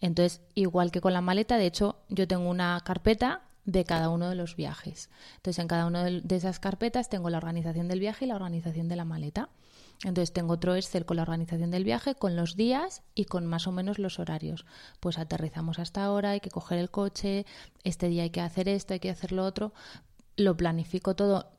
[0.00, 4.28] Entonces, igual que con la maleta, de hecho, yo tengo una carpeta de cada uno
[4.28, 5.10] de los viajes.
[5.36, 8.88] Entonces, en cada una de esas carpetas tengo la organización del viaje y la organización
[8.88, 9.50] de la maleta.
[10.04, 13.66] Entonces tengo otro Excel con la organización del viaje, con los días y con más
[13.66, 14.64] o menos los horarios.
[15.00, 17.46] Pues aterrizamos hasta ahora, hay que coger el coche,
[17.82, 19.72] este día hay que hacer esto, hay que hacer lo otro.
[20.36, 21.50] Lo planifico todo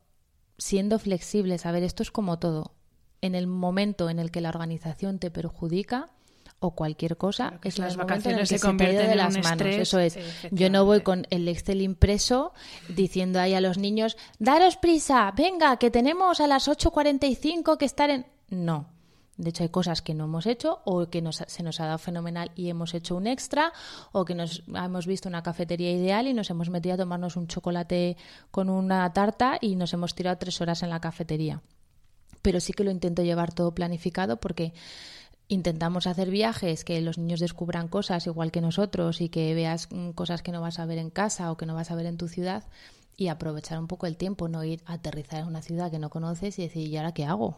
[0.58, 2.74] siendo flexible, saber esto es como todo.
[3.22, 6.10] En el momento en el que la organización te perjudica,
[6.60, 9.68] o cualquier cosa, es las vacaciones se, convierten de las manos.
[9.68, 10.20] Eso es.
[10.52, 12.54] Yo no voy con el Excel impreso
[12.90, 18.10] diciendo ahí a los niños, daros prisa, venga, que tenemos a las 8.45 que estar
[18.10, 18.26] en...
[18.50, 18.88] No.
[19.40, 22.52] De hecho, hay cosas que no hemos hecho o que se nos ha dado fenomenal
[22.56, 23.72] y hemos hecho un extra
[24.12, 27.48] o que nos hemos visto una cafetería ideal y nos hemos metido a tomarnos un
[27.48, 28.18] chocolate
[28.52, 31.62] con una tarta y nos hemos tirado tres horas en la cafetería.
[32.42, 34.74] Pero sí que lo intento llevar todo planificado porque
[35.50, 40.12] intentamos hacer viajes que los niños descubran cosas igual que nosotros y que veas mm,
[40.12, 42.18] cosas que no vas a ver en casa o que no vas a ver en
[42.18, 42.64] tu ciudad
[43.18, 46.10] y aprovechar un poco el tiempo, no ir a aterrizar en una ciudad que no
[46.10, 47.58] conoces y decir, ¿y ahora qué hago?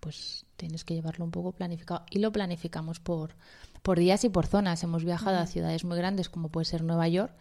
[0.00, 3.34] Pues tienes que llevarlo un poco planificado y lo planificamos por,
[3.82, 4.82] por días y por zonas.
[4.82, 7.32] Hemos viajado a ciudades muy grandes como puede ser Nueva York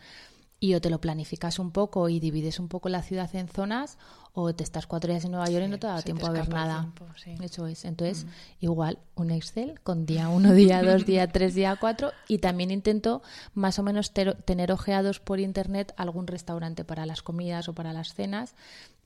[0.60, 3.98] y o te lo planificas un poco y divides un poco la ciudad en zonas
[4.40, 6.48] o te estás cuatro días en Nueva York y no te da tiempo a ver
[6.48, 6.94] nada.
[7.42, 7.86] Eso es.
[7.86, 8.28] Entonces,
[8.60, 13.24] igual, un Excel con día uno, día dos, día tres, día cuatro y también intento
[13.56, 18.14] más o menos tener ojeados por internet algún restaurante para las comidas o para las
[18.14, 18.54] cenas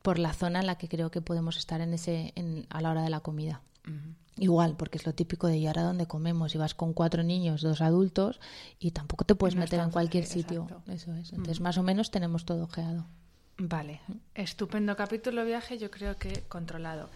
[0.01, 2.91] por la zona en la que creo que podemos estar en ese en, a la
[2.91, 3.61] hora de la comida.
[4.35, 7.61] Igual, porque es lo típico de ir ahora donde comemos y vas con cuatro niños,
[7.61, 8.41] dos adultos
[8.79, 10.67] y tampoco te puedes meter en cualquier sitio.
[10.87, 11.31] Eso es.
[11.31, 13.05] Entonces, más o menos tenemos todo ojeado.
[13.57, 14.01] Vale,
[14.33, 17.09] estupendo capítulo viaje, yo creo que controlado.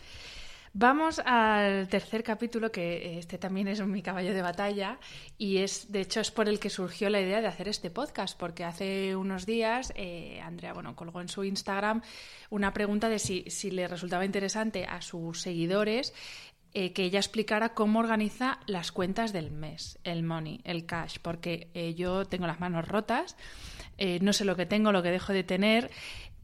[0.78, 5.00] Vamos al tercer capítulo, que este también es mi caballo de batalla,
[5.38, 8.38] y es, de hecho, es por el que surgió la idea de hacer este podcast,
[8.38, 12.02] porque hace unos días eh, Andrea, bueno, colgó en su Instagram
[12.50, 16.14] una pregunta de si, si le resultaba interesante a sus seguidores
[16.78, 21.70] eh, que ella explicara cómo organiza las cuentas del mes, el money, el cash, porque
[21.74, 23.38] eh, yo tengo las manos rotas,
[23.98, 25.90] eh, no sé lo que tengo, lo que dejo de tener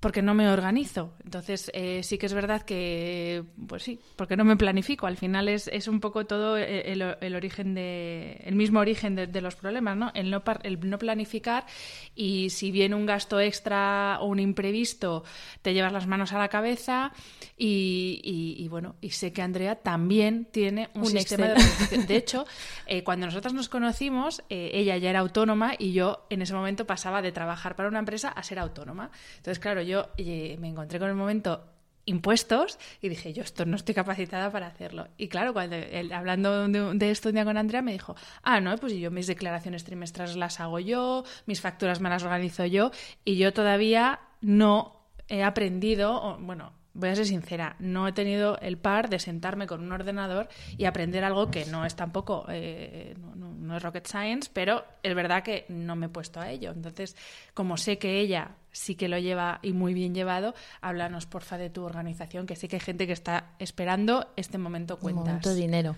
[0.02, 1.14] porque no me organizo.
[1.24, 5.06] Entonces, eh, sí que es verdad que, pues sí, porque no me planifico.
[5.06, 9.42] Al final es, es un poco todo el, el, origen de, el mismo origen de,
[9.42, 10.12] los problemas, ¿no?
[10.16, 11.68] El no, el no planificar
[12.16, 15.24] y si viene un gasto extra o un imprevisto,
[15.62, 17.14] te llevas las manos a la cabeza
[17.56, 22.08] y, y, bueno, y sé que Andrea también tiene un, sistema de organización.
[22.08, 22.46] De hecho,
[22.88, 26.88] eh, cuando nosotras nos conocimos, eh, ella ya era autónoma y yo en ese momento
[26.88, 29.12] pasaba de trabajar para una empresa a ser autónoma.
[29.38, 31.66] Entonces, claro, yo yo me encontré con el momento
[32.06, 35.08] impuestos y dije, yo esto no estoy capacitada para hacerlo.
[35.18, 35.76] Y claro, cuando
[36.14, 39.84] hablando de, esto un día con Andrea me dijo, ah, no, pues yo mis declaraciones
[39.84, 42.92] trimestrales las hago yo, mis facturas me las organizo yo
[43.24, 48.78] y yo todavía no he aprendido, bueno, voy a ser sincera, no he tenido el
[48.78, 53.78] par de sentarme con un ordenador y aprender algo que no es tampoco, eh, no,
[53.78, 56.72] es rocket science, pero es verdad que no me he puesto a ello.
[56.72, 57.16] Entonces,
[57.54, 61.70] como sé que ella sí que lo lleva y muy bien llevado, háblanos porfa de
[61.70, 65.26] tu organización, que sé que hay gente que está esperando este momento cuentas.
[65.26, 65.96] Momento dinero.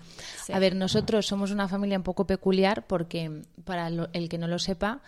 [0.52, 4.58] A ver, nosotros somos una familia un poco peculiar porque, para el que no lo
[4.58, 5.02] sepa,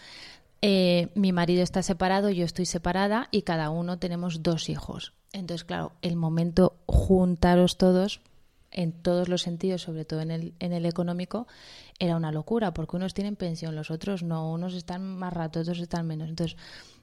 [0.62, 5.12] eh, mi marido está separado, yo estoy separada y cada uno tenemos dos hijos.
[5.32, 8.20] Entonces, claro, el momento juntaros todos
[8.70, 11.46] en todos los sentidos, sobre todo en el, económico,
[11.98, 15.78] era una locura, porque unos tienen pensión, los otros no, unos están más rato, otros
[15.78, 16.28] están menos.
[16.28, 16.58] Entonces,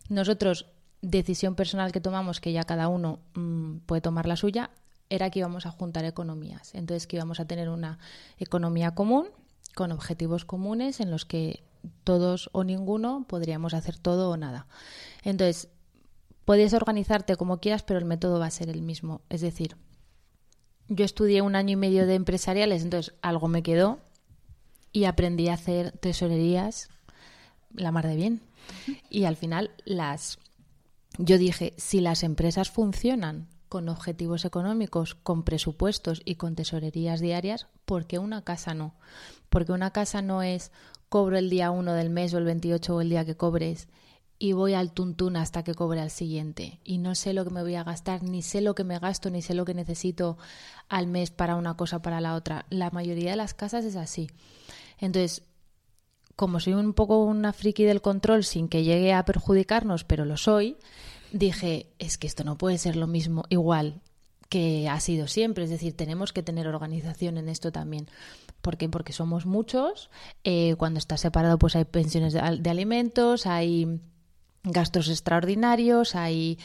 [0.10, 0.68] nosotros,
[1.02, 4.70] decisión personal que tomamos, que ya cada uno mm, puede tomar la suya,
[5.10, 6.76] era que íbamos a juntar economías.
[6.76, 7.98] Entonces, que íbamos a tener una
[8.38, 9.28] economía común,
[9.74, 11.64] con objetivos comunes en los que
[12.04, 14.68] todos o ninguno podríamos hacer todo o nada.
[15.24, 15.70] Entonces,
[16.46, 19.22] Puedes organizarte como quieras, pero el método va a ser el mismo.
[19.30, 19.78] Es decir,
[20.90, 24.00] yo estudié un año y medio de empresariales, entonces algo me quedó
[24.92, 26.90] y aprendí a hacer tesorerías
[27.74, 28.42] la mar de bien.
[29.10, 30.38] Y al final las
[31.18, 37.68] yo dije, si las empresas funcionan con objetivos económicos, con presupuestos y con tesorerías diarias,
[37.86, 38.96] ¿por qué una casa no?
[39.50, 40.72] Porque una casa no es
[41.14, 43.88] cobro el día 1 del mes o el 28 o el día que cobres
[44.40, 46.80] y voy al tuntún hasta que cobre al siguiente.
[46.84, 49.30] Y no sé lo que me voy a gastar, ni sé lo que me gasto,
[49.30, 50.40] ni sé lo que necesito
[50.90, 52.66] al mes para una cosa para la otra.
[52.72, 54.28] La mayoría de las casas es así.
[54.98, 55.44] Entonces,
[56.36, 60.36] como soy un poco una friki del control sin que llegue a perjudicarnos, pero lo
[60.36, 60.78] soy,
[61.32, 64.02] dije, es que esto no puede ser lo mismo, igual
[64.54, 65.64] que ha sido siempre.
[65.64, 68.08] Es decir, tenemos que tener organización en esto también.
[68.62, 68.88] ¿Por qué?
[68.88, 70.12] Porque somos muchos.
[70.44, 74.00] Eh, cuando estás separado, pues hay pensiones de alimentos, hay
[74.64, 76.60] gastos extraordinarios, hay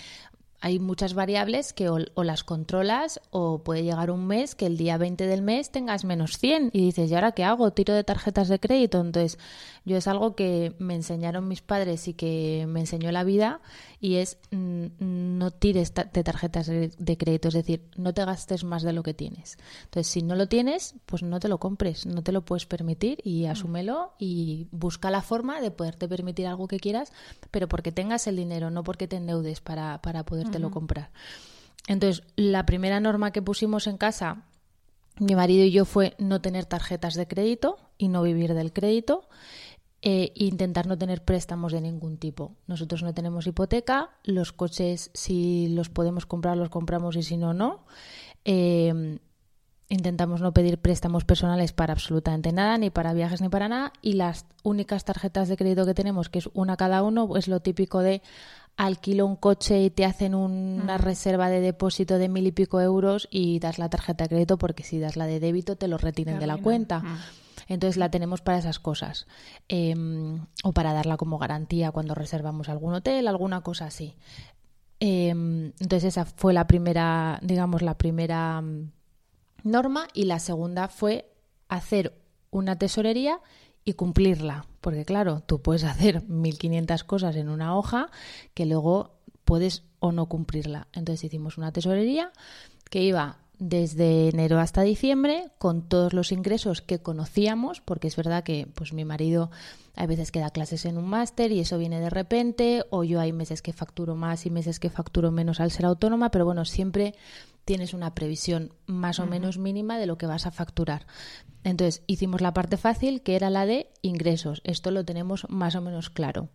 [0.60, 4.98] hay muchas variables que o, las controlas o puede llegar un mes que el día
[4.98, 7.70] 20 del mes tengas menos 100 y dices, ¿y ahora qué hago?
[7.70, 9.00] Tiro de tarjetas de crédito.
[9.00, 9.38] Entonces,
[9.84, 13.60] yo es algo que me enseñaron mis padres y que me enseñó la vida
[14.00, 18.82] y es mm, no tires de tarjetas de crédito, es decir, no te gastes más
[18.82, 19.58] de lo que tienes.
[19.84, 23.20] Entonces, si no lo tienes, pues no te lo compres, no te lo puedes permitir
[23.22, 23.50] y mm.
[23.50, 27.12] asúmelo y busca la forma de poderte permitir algo que quieras,
[27.50, 31.10] pero porque tengas el dinero, no porque te endeudes para, para poder lo comprar.
[31.86, 34.44] Entonces, la primera norma que pusimos en casa,
[35.18, 39.28] mi marido y yo, fue no tener tarjetas de crédito y no vivir del crédito.
[40.00, 42.54] e intentar no tener préstamos de ningún tipo.
[42.68, 47.52] Nosotros no tenemos hipoteca, los coches si los podemos comprar los compramos y si no,
[47.52, 47.84] no.
[48.44, 49.18] Eh,
[49.88, 53.92] intentamos no pedir préstamos personales para absolutamente nada, ni para viajes ni para nada.
[54.02, 57.60] Y las únicas tarjetas de crédito que tenemos, que es una cada uno, es lo
[57.60, 58.22] típico de
[58.78, 61.00] alquilo un coche y te hacen una mm.
[61.00, 64.84] reserva de depósito de mil y pico euros y das la tarjeta de crédito porque
[64.84, 67.00] si das la de débito te lo retiren de la cuenta.
[67.00, 67.18] Mm.
[67.66, 69.26] Entonces la tenemos para esas cosas.
[69.68, 74.14] Em, o para darla como garantía cuando reservamos algún hotel, alguna cosa así.
[75.00, 78.92] Em, entonces esa fue la primera, digamos, la primera mm,
[79.64, 81.28] norma y la segunda fue
[81.68, 82.14] hacer
[82.50, 83.40] una tesorería
[83.88, 84.66] y cumplirla.
[84.80, 88.10] Porque claro, tú puedes hacer 1500 cosas en una hoja
[88.54, 90.88] que luego puedes o no cumplirla.
[90.92, 92.32] Entonces hicimos una tesorería
[92.90, 98.44] que iba desde enero hasta diciembre con todos los ingresos que conocíamos, porque es verdad
[98.44, 99.50] que pues mi marido
[99.96, 103.18] hay veces que da clases en un máster y eso viene de repente, o yo
[103.18, 106.64] hay meses que facturo más y meses que facturo menos al ser autónoma, pero bueno,
[106.64, 107.14] siempre
[107.68, 111.06] tienes una previsión más o menos mínima de lo que vas a facturar.
[111.64, 114.62] Entonces, hicimos la parte fácil, que era la de ingresos.
[114.64, 116.48] Esto lo tenemos más o menos claro.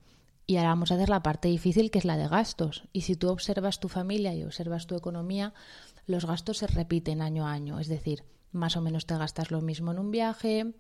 [0.48, 2.86] Y ahora vamos a hacer la parte difícil, que es la de gastos.
[2.94, 5.54] Y si tú observas tu familia y observas tu economía,
[6.08, 7.80] los gastos se repiten año a año.
[7.80, 10.74] Es decir, más o menos te gastas lo mismo en un viaje,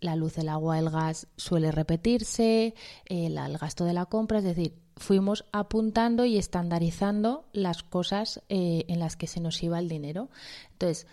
[0.00, 4.44] la luz, el agua, el gas suele repetirse, el, el gasto de la compra, es
[4.44, 9.88] decir, fuimos apuntando y estandarizando las cosas eh, en las que se nos iba el
[9.88, 10.30] dinero.
[10.72, 11.06] Entonces,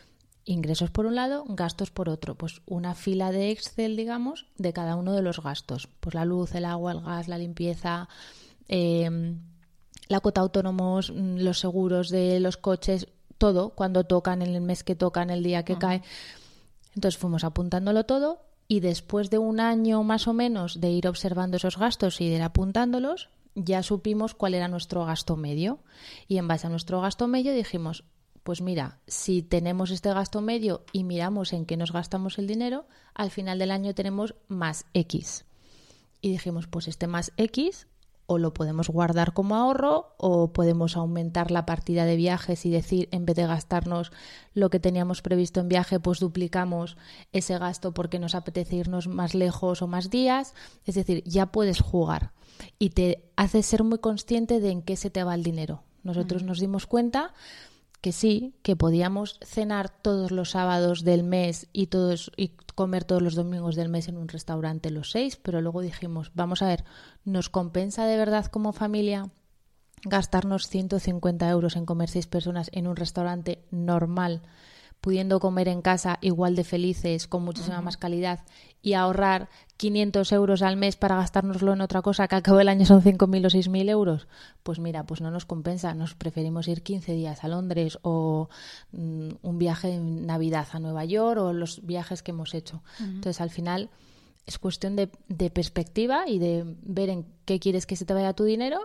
[0.45, 2.35] ingresos por un lado, gastos por otro.
[2.35, 5.89] Pues una fila de Excel, digamos, de cada uno de los gastos.
[5.99, 8.07] Pues la luz, el agua, el gas, la limpieza,
[8.67, 9.39] em,
[10.07, 13.07] la cuota autónomos, mm, los seguros de los coches,
[13.37, 16.01] todo, cuando tocan, en el mes que tocan, el día que cae.
[16.95, 21.57] Entonces fuimos apuntándolo todo y después de un año más o menos de ir observando
[21.57, 25.79] esos gastos y de ir apuntándolos, ya supimos cuál era nuestro gasto medio.
[26.27, 28.03] Y en base a nuestro gasto medio dijimos,
[28.43, 32.85] pues mira, si tenemos este gasto medio y miramos en qué nos gastamos el dinero,
[33.13, 35.45] al final del año tenemos más X.
[36.21, 37.87] Y dijimos, pues este más X
[38.25, 43.09] o lo podemos guardar como ahorro o podemos aumentar la partida de viajes y decir,
[43.11, 44.11] en vez de gastarnos
[44.53, 46.97] lo que teníamos previsto en viaje, pues duplicamos
[47.33, 50.53] ese gasto porque nos apetece irnos más lejos o más días.
[50.85, 52.31] Es decir, ya puedes jugar
[52.79, 55.83] y te hace ser muy consciente de en qué se te va el dinero.
[56.03, 57.33] Nosotros nos dimos cuenta
[58.01, 63.21] que sí, que podíamos cenar todos los sábados del mes y todos y comer todos
[63.21, 66.83] los domingos del mes en un restaurante los seis, pero luego dijimos, vamos a ver,
[67.23, 69.29] ¿nos compensa de verdad como familia
[70.03, 74.41] gastarnos 150 euros en comer seis personas en un restaurante normal
[75.03, 78.39] pudiendo comer en casa igual de felices, con muchísima más calidad,
[78.81, 82.69] y ahorrar 500 euros al mes para gastárnoslo en otra cosa que al cabo del
[82.69, 84.27] año son 5.000 o 6.000 euros,
[84.63, 88.47] pues mira, pues no nos compensa, nos preferimos ir 15 días a Londres o
[88.93, 92.81] mm, un viaje en Navidad a Nueva York o los viajes que hemos hecho.
[92.97, 93.89] Entonces, al final
[94.45, 98.31] es cuestión de, de perspectiva y de ver en qué quieres que se te vaya
[98.31, 98.79] tu dinero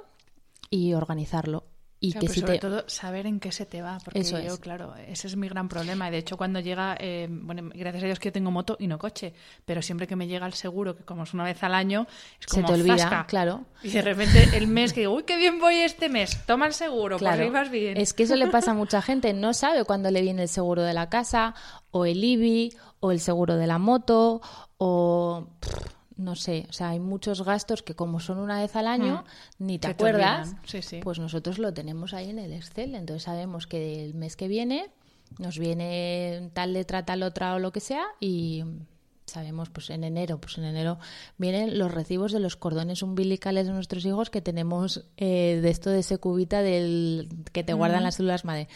[0.68, 1.62] y organizarlo
[2.00, 5.26] y que si sobre todo saber en qué se te va, porque yo, claro, ese
[5.26, 6.08] es mi gran problema.
[6.08, 8.86] Y de hecho, cuando llega, eh, bueno, gracias a Dios que yo tengo moto y
[8.86, 9.34] no coche,
[9.64, 12.06] pero siempre que me llega el seguro, que como es una vez al año,
[12.40, 13.64] es como se te olvida, claro.
[13.82, 16.72] Y de repente el mes que digo, uy, qué bien voy este mes, toma el
[16.72, 17.50] seguro, pues claro.
[17.50, 17.96] vas bien.
[17.96, 20.82] Es que eso le pasa a mucha gente, no sabe cuándo le viene el seguro
[20.82, 21.54] de la casa,
[21.90, 24.40] o el IBI, o el seguro de la moto,
[24.76, 25.48] o
[26.18, 29.24] no sé, o sea, hay muchos gastos que como son una vez al año,
[29.58, 29.64] mm.
[29.64, 30.54] ni te acuerdas,
[31.02, 34.90] pues nosotros lo tenemos ahí en el Excel, entonces sabemos que el mes que viene
[35.38, 38.64] nos viene tal letra, tal otra o lo que sea y
[39.26, 40.98] sabemos pues en enero, pues en enero
[41.36, 45.90] vienen los recibos de los cordones umbilicales de nuestros hijos que tenemos eh, de esto
[45.90, 48.68] de ese cubita del que te guardan las células madre.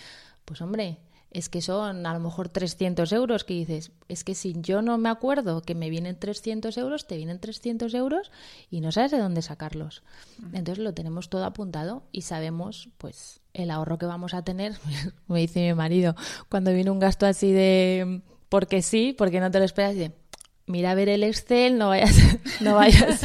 [0.44, 0.98] Pues hombre,
[1.32, 4.98] es que son a lo mejor 300 euros que dices, es que si yo no
[4.98, 8.30] me acuerdo que me vienen 300 euros, te vienen 300 euros
[8.70, 10.02] y no sabes de dónde sacarlos.
[10.52, 14.74] Entonces lo tenemos todo apuntado y sabemos pues el ahorro que vamos a tener.
[15.26, 16.14] me dice mi marido,
[16.48, 20.12] cuando viene un gasto así de porque sí, porque no te lo esperas, dice,
[20.66, 22.14] mira a ver el Excel, no vayas,
[22.60, 23.22] no vayas.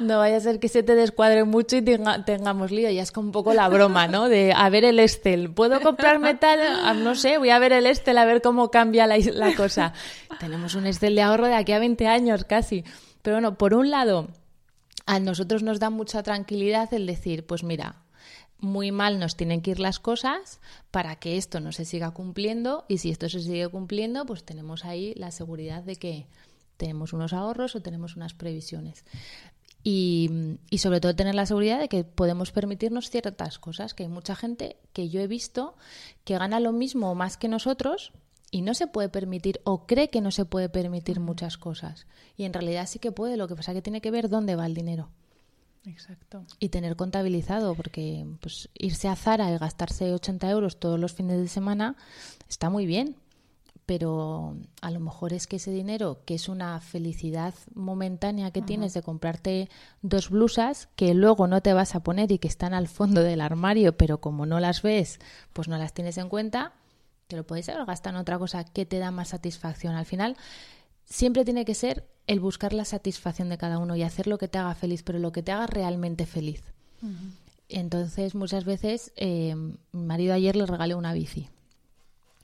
[0.00, 2.90] No vaya a ser que se te descuadre mucho y tengamos lío.
[2.90, 4.28] Ya es como un poco la broma, ¿no?
[4.28, 5.50] De a ver el Estel.
[5.50, 6.60] ¿Puedo comprarme tal?
[6.84, 9.92] Ah, no sé, voy a ver el Estel a ver cómo cambia la, cosa.
[10.40, 12.84] Tenemos un Estel de ahorro de aquí a 20 años casi.
[13.22, 14.28] Pero bueno, por un lado,
[15.06, 18.02] a nosotros nos da mucha tranquilidad el decir, pues mira,
[18.58, 22.84] muy mal nos tienen que ir las cosas para que esto no se siga cumpliendo
[22.88, 26.26] y si esto se sigue cumpliendo, pues tenemos ahí la seguridad de que
[26.76, 29.04] tenemos unos ahorros o tenemos unas previsiones.
[29.88, 34.34] Y, sobre todo tener la seguridad de que podemos permitirnos ciertas cosas, que hay mucha
[34.34, 35.76] gente que yo he visto
[36.24, 38.12] que gana lo mismo o más que nosotros
[38.50, 42.08] y no se puede permitir o cree que no se puede permitir muchas cosas.
[42.36, 44.56] Y en realidad sí que puede, lo que pasa es que tiene que ver dónde
[44.56, 45.08] va el dinero.
[45.84, 46.44] Exacto.
[46.58, 51.40] Y tener contabilizado, porque pues irse a Zara y gastarse 80 euros todos los fines
[51.40, 51.94] de semana
[52.48, 53.14] está muy bien,
[53.86, 58.94] pero a lo mejor es que ese dinero, que es una felicidad momentánea que tienes
[58.94, 59.70] de comprarte
[60.02, 63.40] dos blusas que luego no te vas a poner y que están al fondo del
[63.40, 65.20] armario, pero como no las ves,
[65.52, 66.72] pues no las tienes en cuenta,
[67.28, 69.94] te lo puedes haber gastado en otra cosa que te da más satisfacción.
[69.94, 70.36] Al final,
[71.04, 74.48] siempre tiene que ser el buscar la satisfacción de cada uno y hacer lo que
[74.48, 76.64] te haga feliz, pero lo que te haga realmente feliz.
[77.68, 81.48] Entonces, muchas veces, eh, mi marido ayer le regalé una bici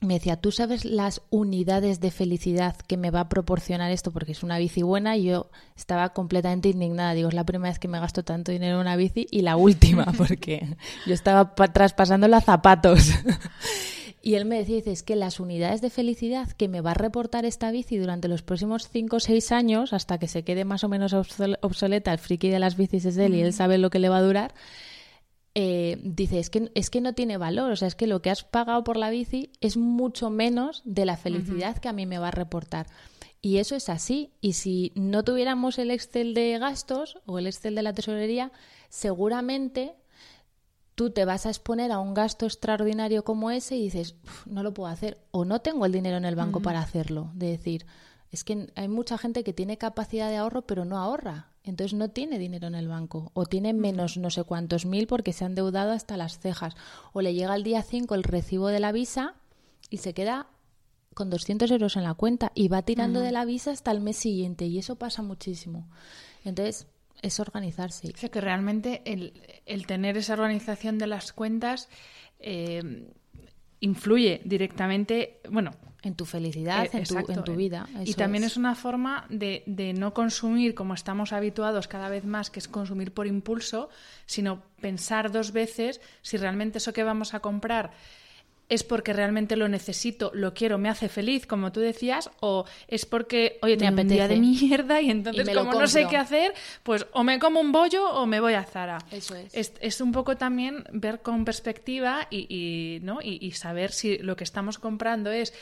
[0.03, 4.11] me decía, ¿tú sabes las unidades de felicidad que me va a proporcionar esto?
[4.11, 7.13] Porque es una bici buena y yo estaba completamente indignada.
[7.13, 9.55] Digo, es la primera vez que me gasto tanto dinero en una bici y la
[9.55, 10.67] última, porque
[11.05, 13.11] yo estaba traspasando los zapatos.
[14.21, 16.95] y él me decía, dice, es que las unidades de felicidad que me va a
[16.95, 20.83] reportar esta bici durante los próximos 5 o 6 años, hasta que se quede más
[20.83, 23.99] o menos obsoleta, el friki de las bicis es él y él sabe lo que
[23.99, 24.53] le va a durar,
[25.55, 28.31] eh, dice, es que, es que no tiene valor, o sea, es que lo que
[28.31, 32.17] has pagado por la bici es mucho menos de la felicidad que a mí me
[32.17, 32.87] va a reportar.
[33.41, 34.31] Y eso es así.
[34.39, 38.53] Y si no tuviéramos el Excel de gastos o el Excel de la tesorería,
[38.89, 39.95] seguramente
[40.95, 44.73] tú te vas a exponer a un gasto extraordinario como ese y dices, no lo
[44.73, 45.19] puedo hacer.
[45.31, 47.31] O no tengo el dinero en el banco para hacerlo.
[47.33, 47.85] De decir,
[48.33, 51.51] es que hay mucha gente que tiene capacidad de ahorro pero no ahorra.
[51.63, 55.33] Entonces no tiene dinero en el banco o tiene menos no sé cuántos mil porque
[55.33, 56.75] se han deudado hasta las cejas.
[57.13, 59.35] O le llega el día 5 el recibo de la visa
[59.91, 60.47] y se queda
[61.13, 64.17] con 200 euros en la cuenta y va tirando de la visa hasta el mes
[64.17, 65.87] siguiente y eso pasa muchísimo.
[66.43, 66.87] Entonces
[67.21, 68.11] es organizarse.
[68.15, 71.87] O sea que realmente el, el tener esa organización de las cuentas...
[72.39, 73.13] Eh,
[73.83, 75.71] influye directamente, bueno,
[76.03, 77.87] en tu felicidad, eh, en, tu, en, tu, vida.
[78.03, 78.57] y también es.
[78.57, 83.13] una forma de, de, no consumir como estamos habituados cada vez más, que es consumir
[83.13, 83.89] por impulso,
[84.25, 87.91] sino pensar dos veces si realmente eso que vamos a comprar
[88.73, 93.05] es porque realmente lo necesito, lo quiero, me hace feliz, como tú decías, o es
[93.05, 97.05] porque, oye, tengo un día de mierda y entonces como no sé qué hacer, pues
[97.11, 98.97] o me como un bollo o me voy a Zara.
[99.11, 99.53] Eso es.
[99.53, 103.19] Es, es un poco también ver con perspectiva y, y ¿no?
[103.21, 105.53] Y, y saber si lo que estamos comprando es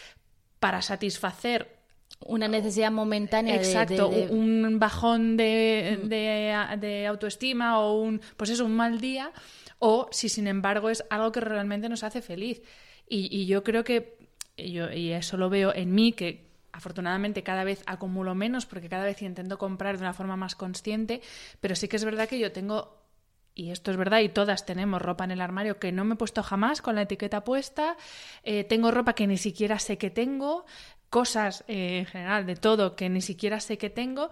[0.60, 1.82] para satisfacer
[2.26, 8.76] una necesidad momentánea exacto un bajón de, de, de, autoestima o un pues eso un
[8.76, 9.32] mal día
[9.80, 12.62] o si sin embargo es algo que realmente nos hace feliz
[13.14, 14.18] y, yo creo que,
[14.58, 19.04] yo, y eso lo veo en mí, que afortunadamente cada vez acumulo menos porque cada
[19.04, 21.22] vez intento comprar de una forma más consciente,
[21.60, 23.02] pero sí que es verdad que yo tengo
[23.54, 26.18] y esto es verdad, y todas tenemos ropa en el armario que no me he
[26.18, 27.98] puesto jamás con la etiqueta puesta,
[28.44, 30.66] eh, tengo ropa que ni siquiera sé que tengo,
[31.10, 34.30] cosas eh, en general de todo que ni siquiera sé que tengo,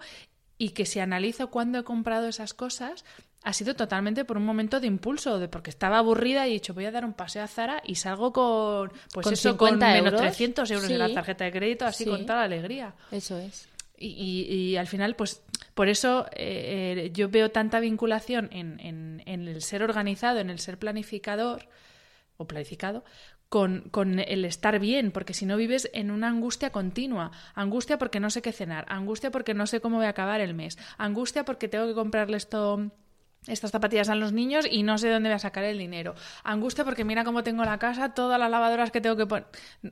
[0.56, 3.04] y que si analizo cuándo he comprado esas cosas,
[3.42, 6.74] ha sido totalmente por un momento de impulso, de porque estaba aburrida y he dicho
[6.74, 10.14] voy a dar un paseo a Zara y salgo con pues con eso con menos
[10.14, 12.94] 300 euros en la tarjeta de crédito, así con toda la alegría.
[13.10, 13.68] Eso es.
[14.02, 15.42] Y, y, al final, pues
[15.74, 20.48] por eso eh, eh, yo veo tanta vinculación en, en, en, el ser organizado, en
[20.48, 21.68] el ser planificador
[22.38, 23.04] o planificado,
[23.50, 27.30] con, con, el estar bien, porque si no vives en una angustia continua.
[27.54, 30.54] Angustia porque no sé qué cenar, angustia porque no sé cómo voy a acabar el
[30.54, 32.90] mes, angustia porque tengo que comprarle esto
[33.46, 36.14] estas zapatillas a los niños y no sé dónde voy a sacar el dinero.
[36.44, 39.46] Angustia porque mira cómo tengo la casa, todas las lavadoras que tengo que poner.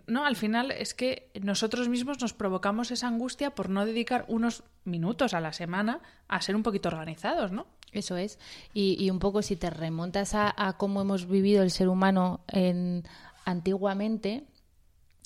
[0.06, 4.64] No, al final es que nosotros mismos nos provocamos esa angustia por no dedicar unos
[4.84, 7.66] minutos a la semana a ser un poquito organizados, ¿no?
[7.92, 8.38] Eso es.
[8.74, 13.04] Y, un poco si te remontas a, a, cómo hemos vivido el ser humano en,
[13.46, 14.44] antiguamente,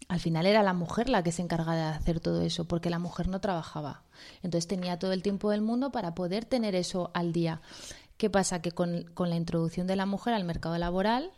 [0.09, 2.99] al final era la mujer la que se encargaba de hacer todo eso, porque la
[2.99, 4.03] mujer no trabajaba.
[4.43, 7.61] Entonces tenía todo el tiempo del mundo para poder tener eso al día.
[8.23, 8.63] ¿Qué pasa?
[8.63, 11.33] Que con, con la introducción de la mujer al mercado laboral,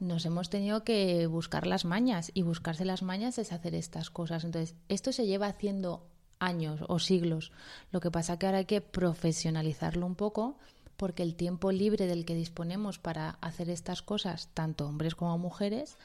[0.00, 4.42] nos hemos tenido que buscar las mañas y buscarse las mañas es hacer estas cosas.
[4.42, 6.04] Entonces, esto se lleva haciendo
[6.40, 7.52] años o siglos.
[7.92, 10.58] Lo que pasa que ahora hay que profesionalizarlo un poco
[10.96, 15.98] porque el tiempo libre del que disponemos para hacer estas cosas, tanto hombres como mujeres,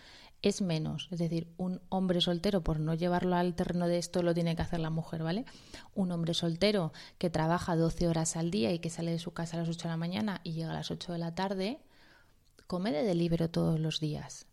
[0.44, 1.08] es menos.
[1.10, 4.62] Es decir, un hombre soltero, por no llevarlo al terreno de esto, lo tiene que
[4.62, 5.46] hacer la mujer, ¿vale?
[5.96, 9.58] Un hombre soltero que trabaja 12 horas al día y que sale de su casa
[9.58, 11.80] a las 8 de la mañana y llega a las 8 de la tarde,
[12.68, 14.46] come de delivery todos los días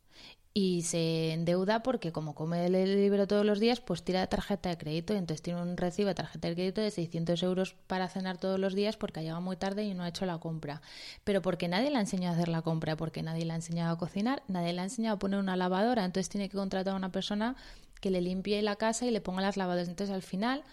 [0.52, 4.78] y se endeuda porque como come el libro todos los días, pues tira tarjeta de
[4.78, 8.38] crédito y entonces tiene un recibo de tarjeta de crédito de 600 euros para cenar
[8.38, 10.82] todos los días porque ha llegado muy tarde y no ha hecho la compra.
[11.22, 13.92] Pero porque nadie le ha enseñado a hacer la compra, porque nadie le ha enseñado
[13.92, 16.96] a cocinar, nadie le ha enseñado a poner una lavadora, entonces tiene que contratar a
[16.96, 17.54] una persona
[18.00, 19.88] que le limpie la casa y le ponga las lavadoras.
[19.88, 20.64] Entonces al final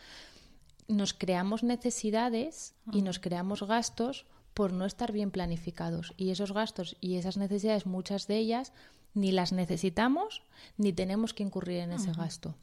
[0.87, 4.25] nos creamos necesidades y nos creamos gastos
[4.55, 6.15] por no estar bien planificados.
[6.17, 8.73] Y esos gastos y esas necesidades, muchas de ellas,
[9.17, 10.43] ni las necesitamos
[10.77, 12.55] ni tenemos que incurrir en ese gasto.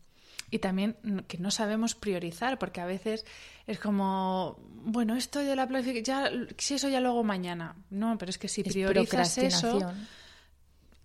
[0.50, 0.96] Y también
[1.26, 3.24] que no sabemos priorizar, porque a veces
[3.66, 7.76] es como, bueno, esto de la planificación, si eso ya lo hago mañana.
[7.90, 9.92] No, pero es que si priorizas eso,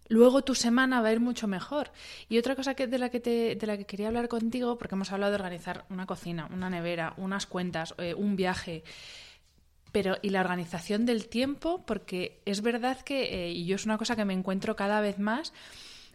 [0.08, 1.92] luego tu semana va a ir mucho mejor.
[2.28, 4.96] Y otra cosa que, de, la que te, de la que quería hablar contigo, porque
[4.96, 8.84] hemos hablado de organizar una cocina, una nevera, unas cuentas, eh, un viaje.
[9.92, 13.98] Pero, y la organización del tiempo, porque es verdad que, eh, y yo es una
[13.98, 15.54] cosa que me encuentro cada vez más,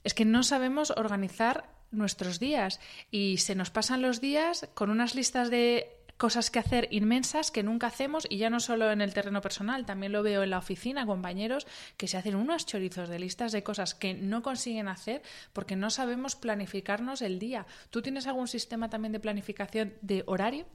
[0.04, 5.14] es que no sabemos organizar nuestros días y se nos pasan los días con unas
[5.14, 9.14] listas de cosas que hacer inmensas que nunca hacemos y ya no solo en el
[9.14, 11.66] terreno personal, también lo veo en la oficina, compañeros
[11.96, 15.22] que se hacen unos chorizos de listas de cosas que no consiguen hacer
[15.52, 17.66] porque no sabemos planificarnos el día.
[17.90, 20.66] ¿Tú tienes algún sistema también de planificación de horario?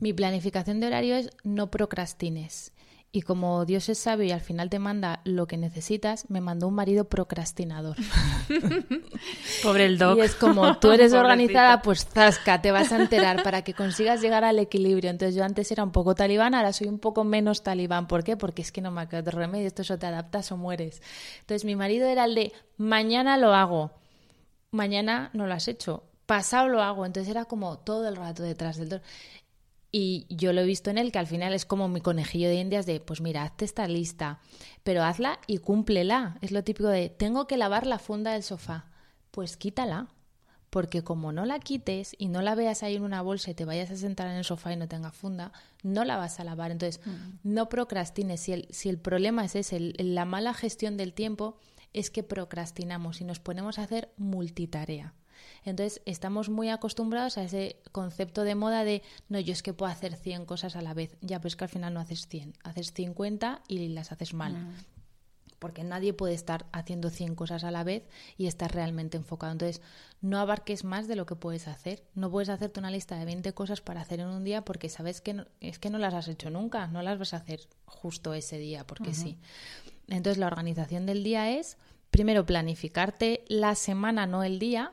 [0.00, 2.72] Mi planificación de horario es no procrastines.
[3.10, 6.68] Y como Dios es sabio y al final te manda lo que necesitas, me mandó
[6.68, 7.96] un marido procrastinador.
[9.62, 10.18] Pobre el doc.
[10.18, 14.20] Y es como tú eres organizada, pues zasca, te vas a enterar para que consigas
[14.20, 15.08] llegar al equilibrio.
[15.08, 18.08] Entonces yo antes era un poco talibán, ahora soy un poco menos talibán.
[18.08, 18.36] ¿Por qué?
[18.36, 21.00] Porque es que no me ha quedado remedio, esto eso te adaptas o mueres.
[21.40, 23.90] Entonces mi marido era el de mañana lo hago,
[24.70, 27.06] mañana no lo has hecho, pasado lo hago.
[27.06, 29.06] Entonces era como todo el rato detrás del dolor.
[29.90, 32.56] Y yo lo he visto en él que al final es como mi conejillo de
[32.56, 34.40] indias de, pues mira, hazte esta lista,
[34.82, 36.36] pero hazla y cúmplela.
[36.42, 38.86] Es lo típico de, tengo que lavar la funda del sofá.
[39.30, 40.08] Pues quítala,
[40.70, 43.64] porque como no la quites y no la veas ahí en una bolsa y te
[43.64, 46.70] vayas a sentar en el sofá y no tenga funda, no la vas a lavar.
[46.70, 47.38] Entonces, mm.
[47.44, 48.40] no procrastines.
[48.40, 51.56] Si el, si el problema es ese, la mala gestión del tiempo,
[51.94, 55.14] es que procrastinamos y nos ponemos a hacer multitarea.
[55.64, 59.90] Entonces, estamos muy acostumbrados a ese concepto de moda de, no, yo es que puedo
[59.90, 61.16] hacer 100 cosas a la vez.
[61.20, 64.54] Ya, pero es que al final no haces 100, haces 50 y las haces mal.
[64.54, 64.74] Mm.
[65.58, 68.04] Porque nadie puede estar haciendo 100 cosas a la vez
[68.36, 69.52] y estar realmente enfocado.
[69.52, 69.82] Entonces,
[70.20, 72.04] no abarques más de lo que puedes hacer.
[72.14, 75.20] No puedes hacerte una lista de 20 cosas para hacer en un día porque sabes
[75.20, 78.58] que es que no las has hecho nunca, no las vas a hacer justo ese
[78.58, 79.36] día, porque sí.
[80.06, 81.76] Entonces, la organización del día es,
[82.10, 84.92] primero, planificarte la semana, no el día,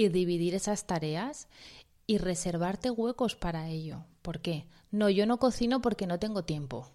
[0.00, 1.46] y dividir esas tareas
[2.06, 4.04] y reservarte huecos para ello.
[4.22, 4.66] ¿Por qué?
[4.90, 6.88] No, yo no cocino porque no tengo tiempo.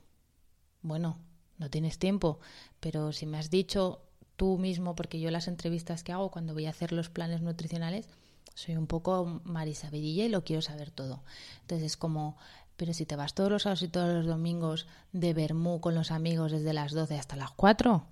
[0.81, 1.19] Bueno,
[1.59, 2.39] no tienes tiempo,
[2.79, 4.01] pero si me has dicho
[4.35, 8.09] tú mismo, porque yo las entrevistas que hago cuando voy a hacer los planes nutricionales,
[8.55, 11.23] soy un poco marisabedilla y lo quiero saber todo.
[11.61, 12.37] Entonces es como,
[12.75, 16.09] pero si te vas todos los sábados y todos los domingos de Bermú con los
[16.09, 18.05] amigos desde las 12 hasta las 4,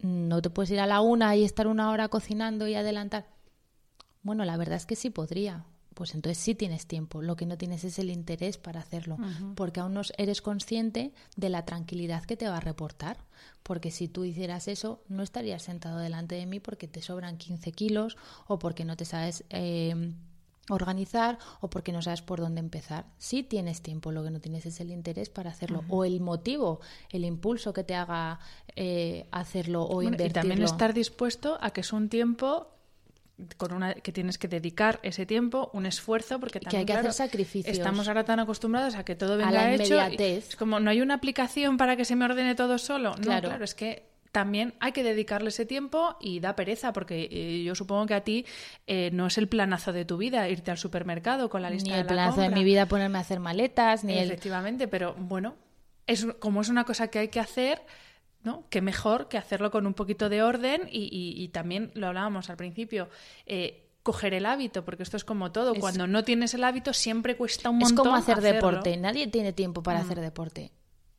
[0.00, 3.35] no te puedes ir a la una y estar una hora cocinando y adelantar.
[4.26, 5.64] Bueno, la verdad es que sí podría.
[5.94, 7.22] Pues entonces sí tienes tiempo.
[7.22, 9.16] Lo que no tienes es el interés para hacerlo,
[9.54, 13.18] porque aún no eres consciente de la tranquilidad que te va a reportar.
[13.62, 17.70] Porque si tú hicieras eso, no estarías sentado delante de mí porque te sobran 15
[17.70, 18.16] kilos
[18.48, 20.12] o porque no te sabes eh,
[20.70, 23.06] organizar o porque no sabes por dónde empezar.
[23.18, 26.80] Sí tienes tiempo, lo que no tienes es el interés para hacerlo o el motivo,
[27.10, 28.40] el impulso que te haga
[28.74, 30.30] eh, hacerlo o invertirlo.
[30.30, 32.75] Y también estar dispuesto a que es un tiempo
[33.56, 37.12] con una que tienes que dedicar ese tiempo, un esfuerzo, porque también, hay que hacer
[37.12, 37.76] sacrificios.
[37.76, 40.00] Estamos ahora tan acostumbrados a que todo venga a la hecho.
[40.00, 43.14] Es como no hay una aplicación para que se me ordene todo solo.
[43.16, 47.62] No, claro, es que también hay que dedicarle ese tiempo y da pereza, porque eh,
[47.64, 48.44] yo supongo que a ti
[48.86, 51.96] eh, no es el planazo de tu vida irte al supermercado con la lista ni
[51.96, 55.54] el planazo de mi vida ponerme a hacer maletas, ni efectivamente, pero bueno,
[56.06, 57.80] es como es una cosa que hay que hacer
[58.46, 58.64] ¿no?
[58.70, 63.08] Qué mejor que hacerlo con un poquito de orden y, también lo hablábamos al principio.
[63.44, 65.74] Eh, coger el hábito, porque esto es como todo.
[65.74, 67.94] Cuando no tienes el hábito, siempre cuesta un montón.
[67.94, 68.96] Es como hacer deporte.
[68.96, 70.02] Nadie tiene tiempo para mm.
[70.02, 70.70] hacer deporte.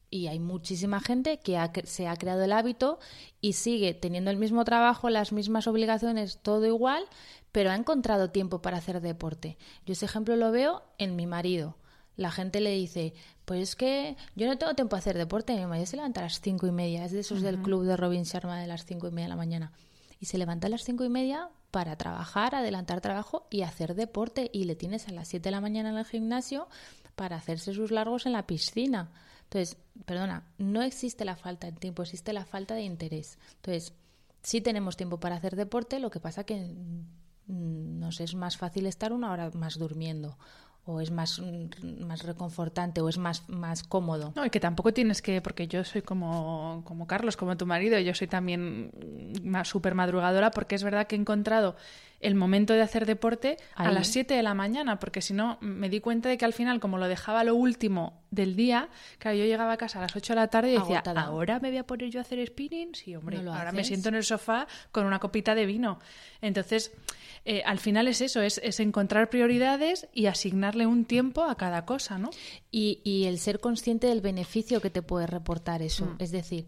[0.10, 2.98] Y hay muchísima gente que se ha creado el hábito
[3.42, 7.04] y sigue teniendo el mismo trabajo, las mismas obligaciones, todo igual,
[7.52, 9.58] pero ha encontrado tiempo para hacer deporte.
[9.86, 11.76] Yo ese ejemplo lo veo en mi marido
[12.18, 13.14] la gente le dice,
[13.46, 16.24] pues es que yo no tengo tiempo a hacer deporte, mi marido se levanta a
[16.24, 19.08] las cinco y media, es de esos del club de Robin Sharma de las cinco
[19.08, 19.72] y media de la mañana.
[20.20, 24.50] Y se levanta a las cinco y media para trabajar, adelantar trabajo y hacer deporte.
[24.52, 26.68] Y le tienes a las siete de la mañana en el gimnasio
[27.16, 29.12] para hacerse sus largos en la piscina.
[29.44, 33.38] Entonces, perdona, no existe la falta de tiempo, existe la falta de interés.
[33.58, 33.94] Entonces,
[34.42, 36.56] sí tenemos tiempo para hacer deporte, lo que pasa que
[37.46, 40.38] mm, nos es más fácil estar una hora más durmiendo
[40.88, 41.42] o es más,
[42.00, 44.32] más reconfortante o es más, más cómodo.
[44.36, 48.00] No, y que tampoco tienes que, porque yo soy como, como Carlos, como tu marido,
[48.00, 48.92] yo soy también
[49.44, 51.76] más súper madrugadora porque es verdad que he encontrado
[52.20, 55.90] el momento de hacer deporte a las 7 de la mañana, porque si no me
[55.90, 58.90] di cuenta de que al final, como lo dejaba lo último del día,
[59.20, 61.70] claro, yo llegaba a casa a las 8 de la tarde y decía, ¿ahora me
[61.70, 62.96] voy a poner yo a hacer spinning?
[62.96, 66.00] Sí, hombre, ahora me siento en el sofá con una copita de vino.
[66.42, 66.92] Entonces,
[67.46, 72.18] eh, al final es eso, es, encontrar prioridades y asignarle un tiempo a cada cosa,
[72.18, 72.30] ¿no?
[72.72, 76.06] Y, el ser consciente del beneficio que te puede reportar eso.
[76.06, 76.16] Mm.
[76.20, 76.66] Es decir,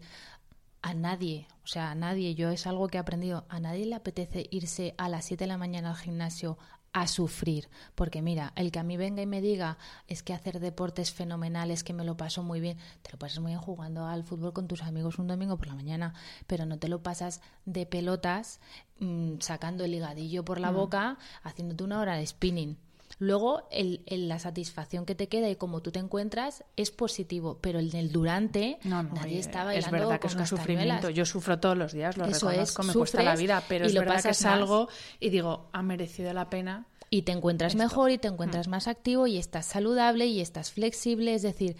[0.82, 3.94] a nadie, o sea, a nadie, yo es algo que he aprendido, a nadie le
[3.94, 6.58] apetece irse a las 7 de la mañana al gimnasio
[6.92, 9.78] a sufrir, porque mira, el que a mí venga y me diga
[10.08, 13.52] es que hacer deportes fenomenales, que me lo paso muy bien, te lo pasas muy
[13.52, 16.14] bien jugando al fútbol con tus amigos un domingo por la mañana,
[16.46, 18.60] pero no te lo pasas de pelotas
[18.98, 20.74] mm, sacando el higadillo por la mm.
[20.74, 22.76] boca, haciéndote una hora de spinning.
[23.20, 27.78] Luego, el, la satisfacción que te queda y cómo tú te encuentras es positivo, pero
[27.78, 31.10] el del durante, nadie eh, está bailando Es verdad que es un sufrimiento.
[31.10, 34.32] Yo sufro todos los días, lo reconozco, me cuesta la vida, pero es verdad que
[34.32, 34.88] salgo
[35.20, 36.86] y digo, ha merecido la pena.
[37.10, 38.70] Y te encuentras mejor y te encuentras mm.
[38.70, 41.76] más activo y estás saludable y estás flexible, es decir,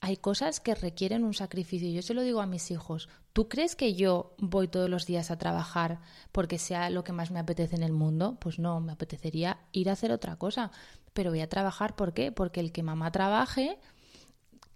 [0.00, 1.88] hay cosas que requieren un sacrificio.
[1.88, 3.08] Yo se lo digo a mis hijos.
[3.32, 6.00] ¿Tú crees que yo voy todos los días a trabajar
[6.32, 8.36] porque sea lo que más me apetece en el mundo?
[8.40, 10.70] Pues no, me apetecería ir a hacer otra cosa.
[11.12, 12.30] Pero voy a trabajar, ¿por qué?
[12.30, 13.78] Porque el que mamá trabaje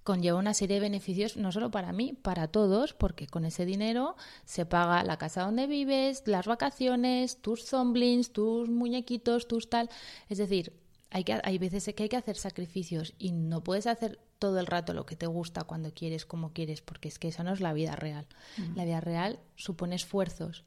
[0.03, 4.17] conlleva una serie de beneficios no solo para mí, para todos, porque con ese dinero
[4.45, 9.91] se paga la casa donde vives, las vacaciones, tus zomblings, tus muñequitos, tus tal.
[10.29, 10.73] Es decir,
[11.11, 14.95] hay, hay veces que hay que hacer sacrificios y no puedes hacer todo el rato
[14.95, 17.73] lo que te gusta cuando quieres, como quieres, porque es que esa no es la
[17.73, 18.27] vida real.
[18.75, 20.65] La vida real supone esfuerzos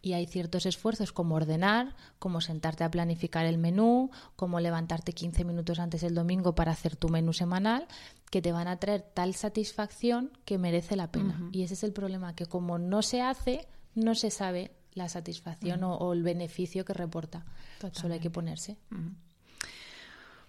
[0.00, 5.44] y hay ciertos esfuerzos como ordenar, como sentarte a planificar el menú, como levantarte 15
[5.44, 7.88] minutos antes del domingo para hacer tu menú semanal,
[8.30, 11.50] que te van a traer tal satisfacción que merece la pena.
[11.50, 13.66] Y ese es el problema, que como no se hace,
[13.96, 17.44] no se sabe la satisfacción o, el beneficio que reporta.
[17.92, 18.78] Solo hay que ponerse.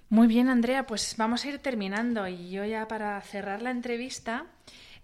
[0.10, 2.28] Muy bien, Andrea, pues vamos a ir terminando.
[2.28, 4.46] Y yo ya para cerrar la entrevista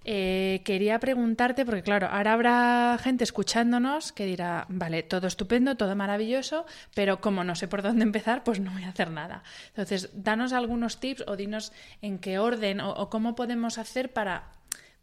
[0.06, 5.96] eh, quería preguntarte, porque claro, ahora habrá gente escuchándonos que dirá, vale, todo estupendo, todo
[5.96, 9.44] maravilloso, pero como no sé por dónde empezar, pues no voy a hacer nada.
[9.70, 14.52] Entonces, danos algunos tips o dinos en qué orden o, o cómo podemos hacer para,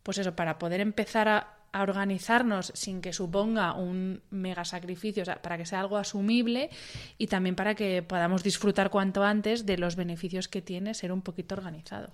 [0.03, 5.57] pues eso, para poder empezar a a organizarnos sin que suponga un mega sacrificio, para
[5.57, 6.71] que sea algo asumible
[7.19, 11.23] y también para que podamos disfrutar cuanto antes de los beneficios que tiene ser un
[11.23, 12.11] poquito organizado.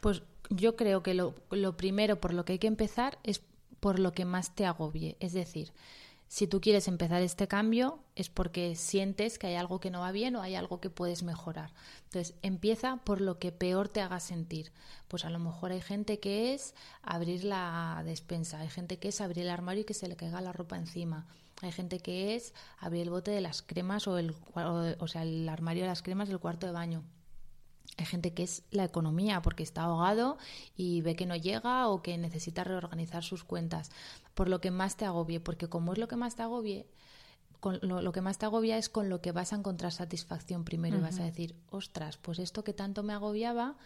[0.00, 3.42] Pues yo creo que lo, lo primero por lo que hay que empezar es
[3.80, 5.72] por lo que más te agobie, es decir,
[6.28, 10.10] si tú quieres empezar este cambio es porque sientes que hay algo que no va
[10.10, 11.72] bien o hay algo que puedes mejorar.
[12.04, 14.72] Entonces, empieza por lo que peor te haga sentir.
[15.08, 19.20] Pues a lo mejor hay gente que es abrir la despensa, hay gente que es
[19.20, 21.26] abrir el armario y que se le caiga la ropa encima.
[21.62, 25.48] Hay gente que es abrir el bote de las cremas o el, o sea, el
[25.48, 27.02] armario de las cremas del cuarto de baño.
[27.98, 30.36] Hay gente que es la economía porque está ahogado
[30.76, 33.90] y ve que no llega o que necesita reorganizar sus cuentas.
[34.34, 36.86] Por lo que más te agobie, porque como es lo que más te agobie,
[37.80, 41.00] lo, que más te agobia es con lo que vas a encontrar satisfacción primero y
[41.00, 43.76] vas a decir, ostras, pues esto que tanto me agobiaba,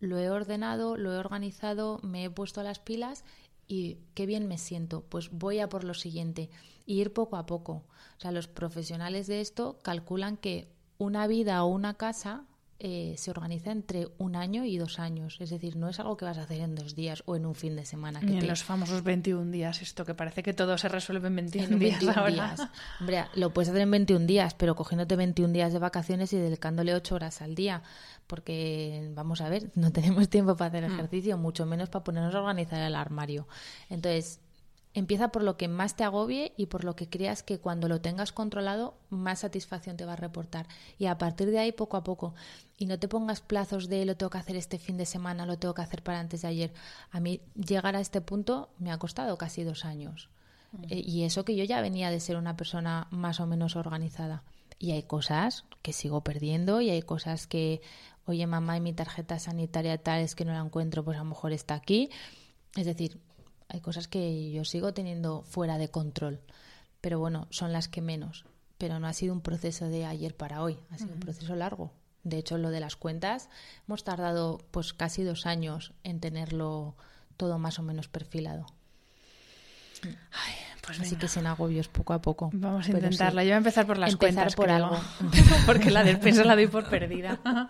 [0.00, 3.24] lo he ordenado, lo he organizado, me he puesto las pilas
[3.66, 6.50] y qué bien me siento, pues voy a por lo siguiente
[6.86, 7.84] y ir poco a poco.
[8.18, 12.44] O sea, los profesionales de esto calculan que una vida o una casa
[12.86, 15.38] eh, se organiza entre un año y dos años.
[15.40, 17.54] Es decir, no es algo que vas a hacer en dos días o en un
[17.54, 18.20] fin de semana.
[18.20, 21.78] Que en los famosos 21 días, esto que parece que todo se resuelve en 21,
[21.78, 22.60] días, días.
[23.00, 26.94] Hombre, lo puedes hacer en 21 días, pero cogiéndote 21 días de vacaciones y dedicándole
[26.94, 27.82] 8 horas al día.
[28.26, 30.92] Porque, vamos a ver, no tenemos tiempo para hacer mm.
[30.92, 33.48] ejercicio, mucho menos para ponernos a organizar el armario.
[33.88, 34.40] Entonces,
[34.94, 38.00] Empieza por lo que más te agobie y por lo que creas que cuando lo
[38.00, 40.68] tengas controlado más satisfacción te va a reportar.
[40.98, 42.34] Y a partir de ahí poco a poco.
[42.78, 45.58] Y no te pongas plazos de lo tengo que hacer este fin de semana, lo
[45.58, 46.72] tengo que hacer para antes de ayer.
[47.10, 50.30] A mí llegar a este punto me ha costado casi dos años.
[50.88, 54.44] Eh, y eso que yo ya venía de ser una persona más o menos organizada.
[54.78, 57.80] Y hay cosas que sigo perdiendo y hay cosas que,
[58.26, 61.30] oye mamá, y mi tarjeta sanitaria tal es que no la encuentro, pues a lo
[61.30, 62.10] mejor está aquí.
[62.76, 63.20] Es decir,
[63.68, 66.40] hay cosas que yo sigo teniendo fuera de control,
[67.00, 68.44] pero bueno, son las que menos.
[68.78, 71.92] Pero no ha sido un proceso de ayer para hoy, ha sido un proceso largo.
[72.24, 73.48] De hecho, lo de las cuentas,
[73.86, 76.96] hemos tardado pues casi dos años en tenerlo
[77.36, 78.66] todo más o menos perfilado.
[80.32, 82.50] Ay, pues Así que sin agobios, poco a poco.
[82.52, 83.40] Vamos a intentarlo.
[83.40, 84.54] Yo voy a empezar por las empezar cuentas.
[84.54, 85.00] por algo.
[85.66, 87.38] Porque la despensa la doy por perdida.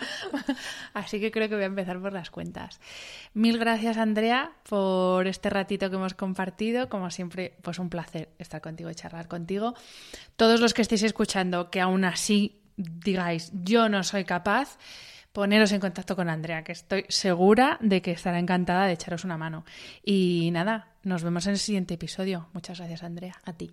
[0.94, 2.80] Así que creo que voy a empezar por las cuentas.
[3.32, 6.88] Mil gracias, Andrea, por este ratito que hemos compartido.
[6.88, 9.74] Como siempre, pues un placer estar contigo y charlar contigo.
[10.36, 14.78] Todos los que estéis escuchando, que aún así digáis, yo no soy capaz
[15.34, 19.36] poneros en contacto con Andrea, que estoy segura de que estará encantada de echaros una
[19.36, 19.64] mano.
[20.02, 22.48] Y nada, nos vemos en el siguiente episodio.
[22.52, 23.34] Muchas gracias, Andrea.
[23.44, 23.72] A ti.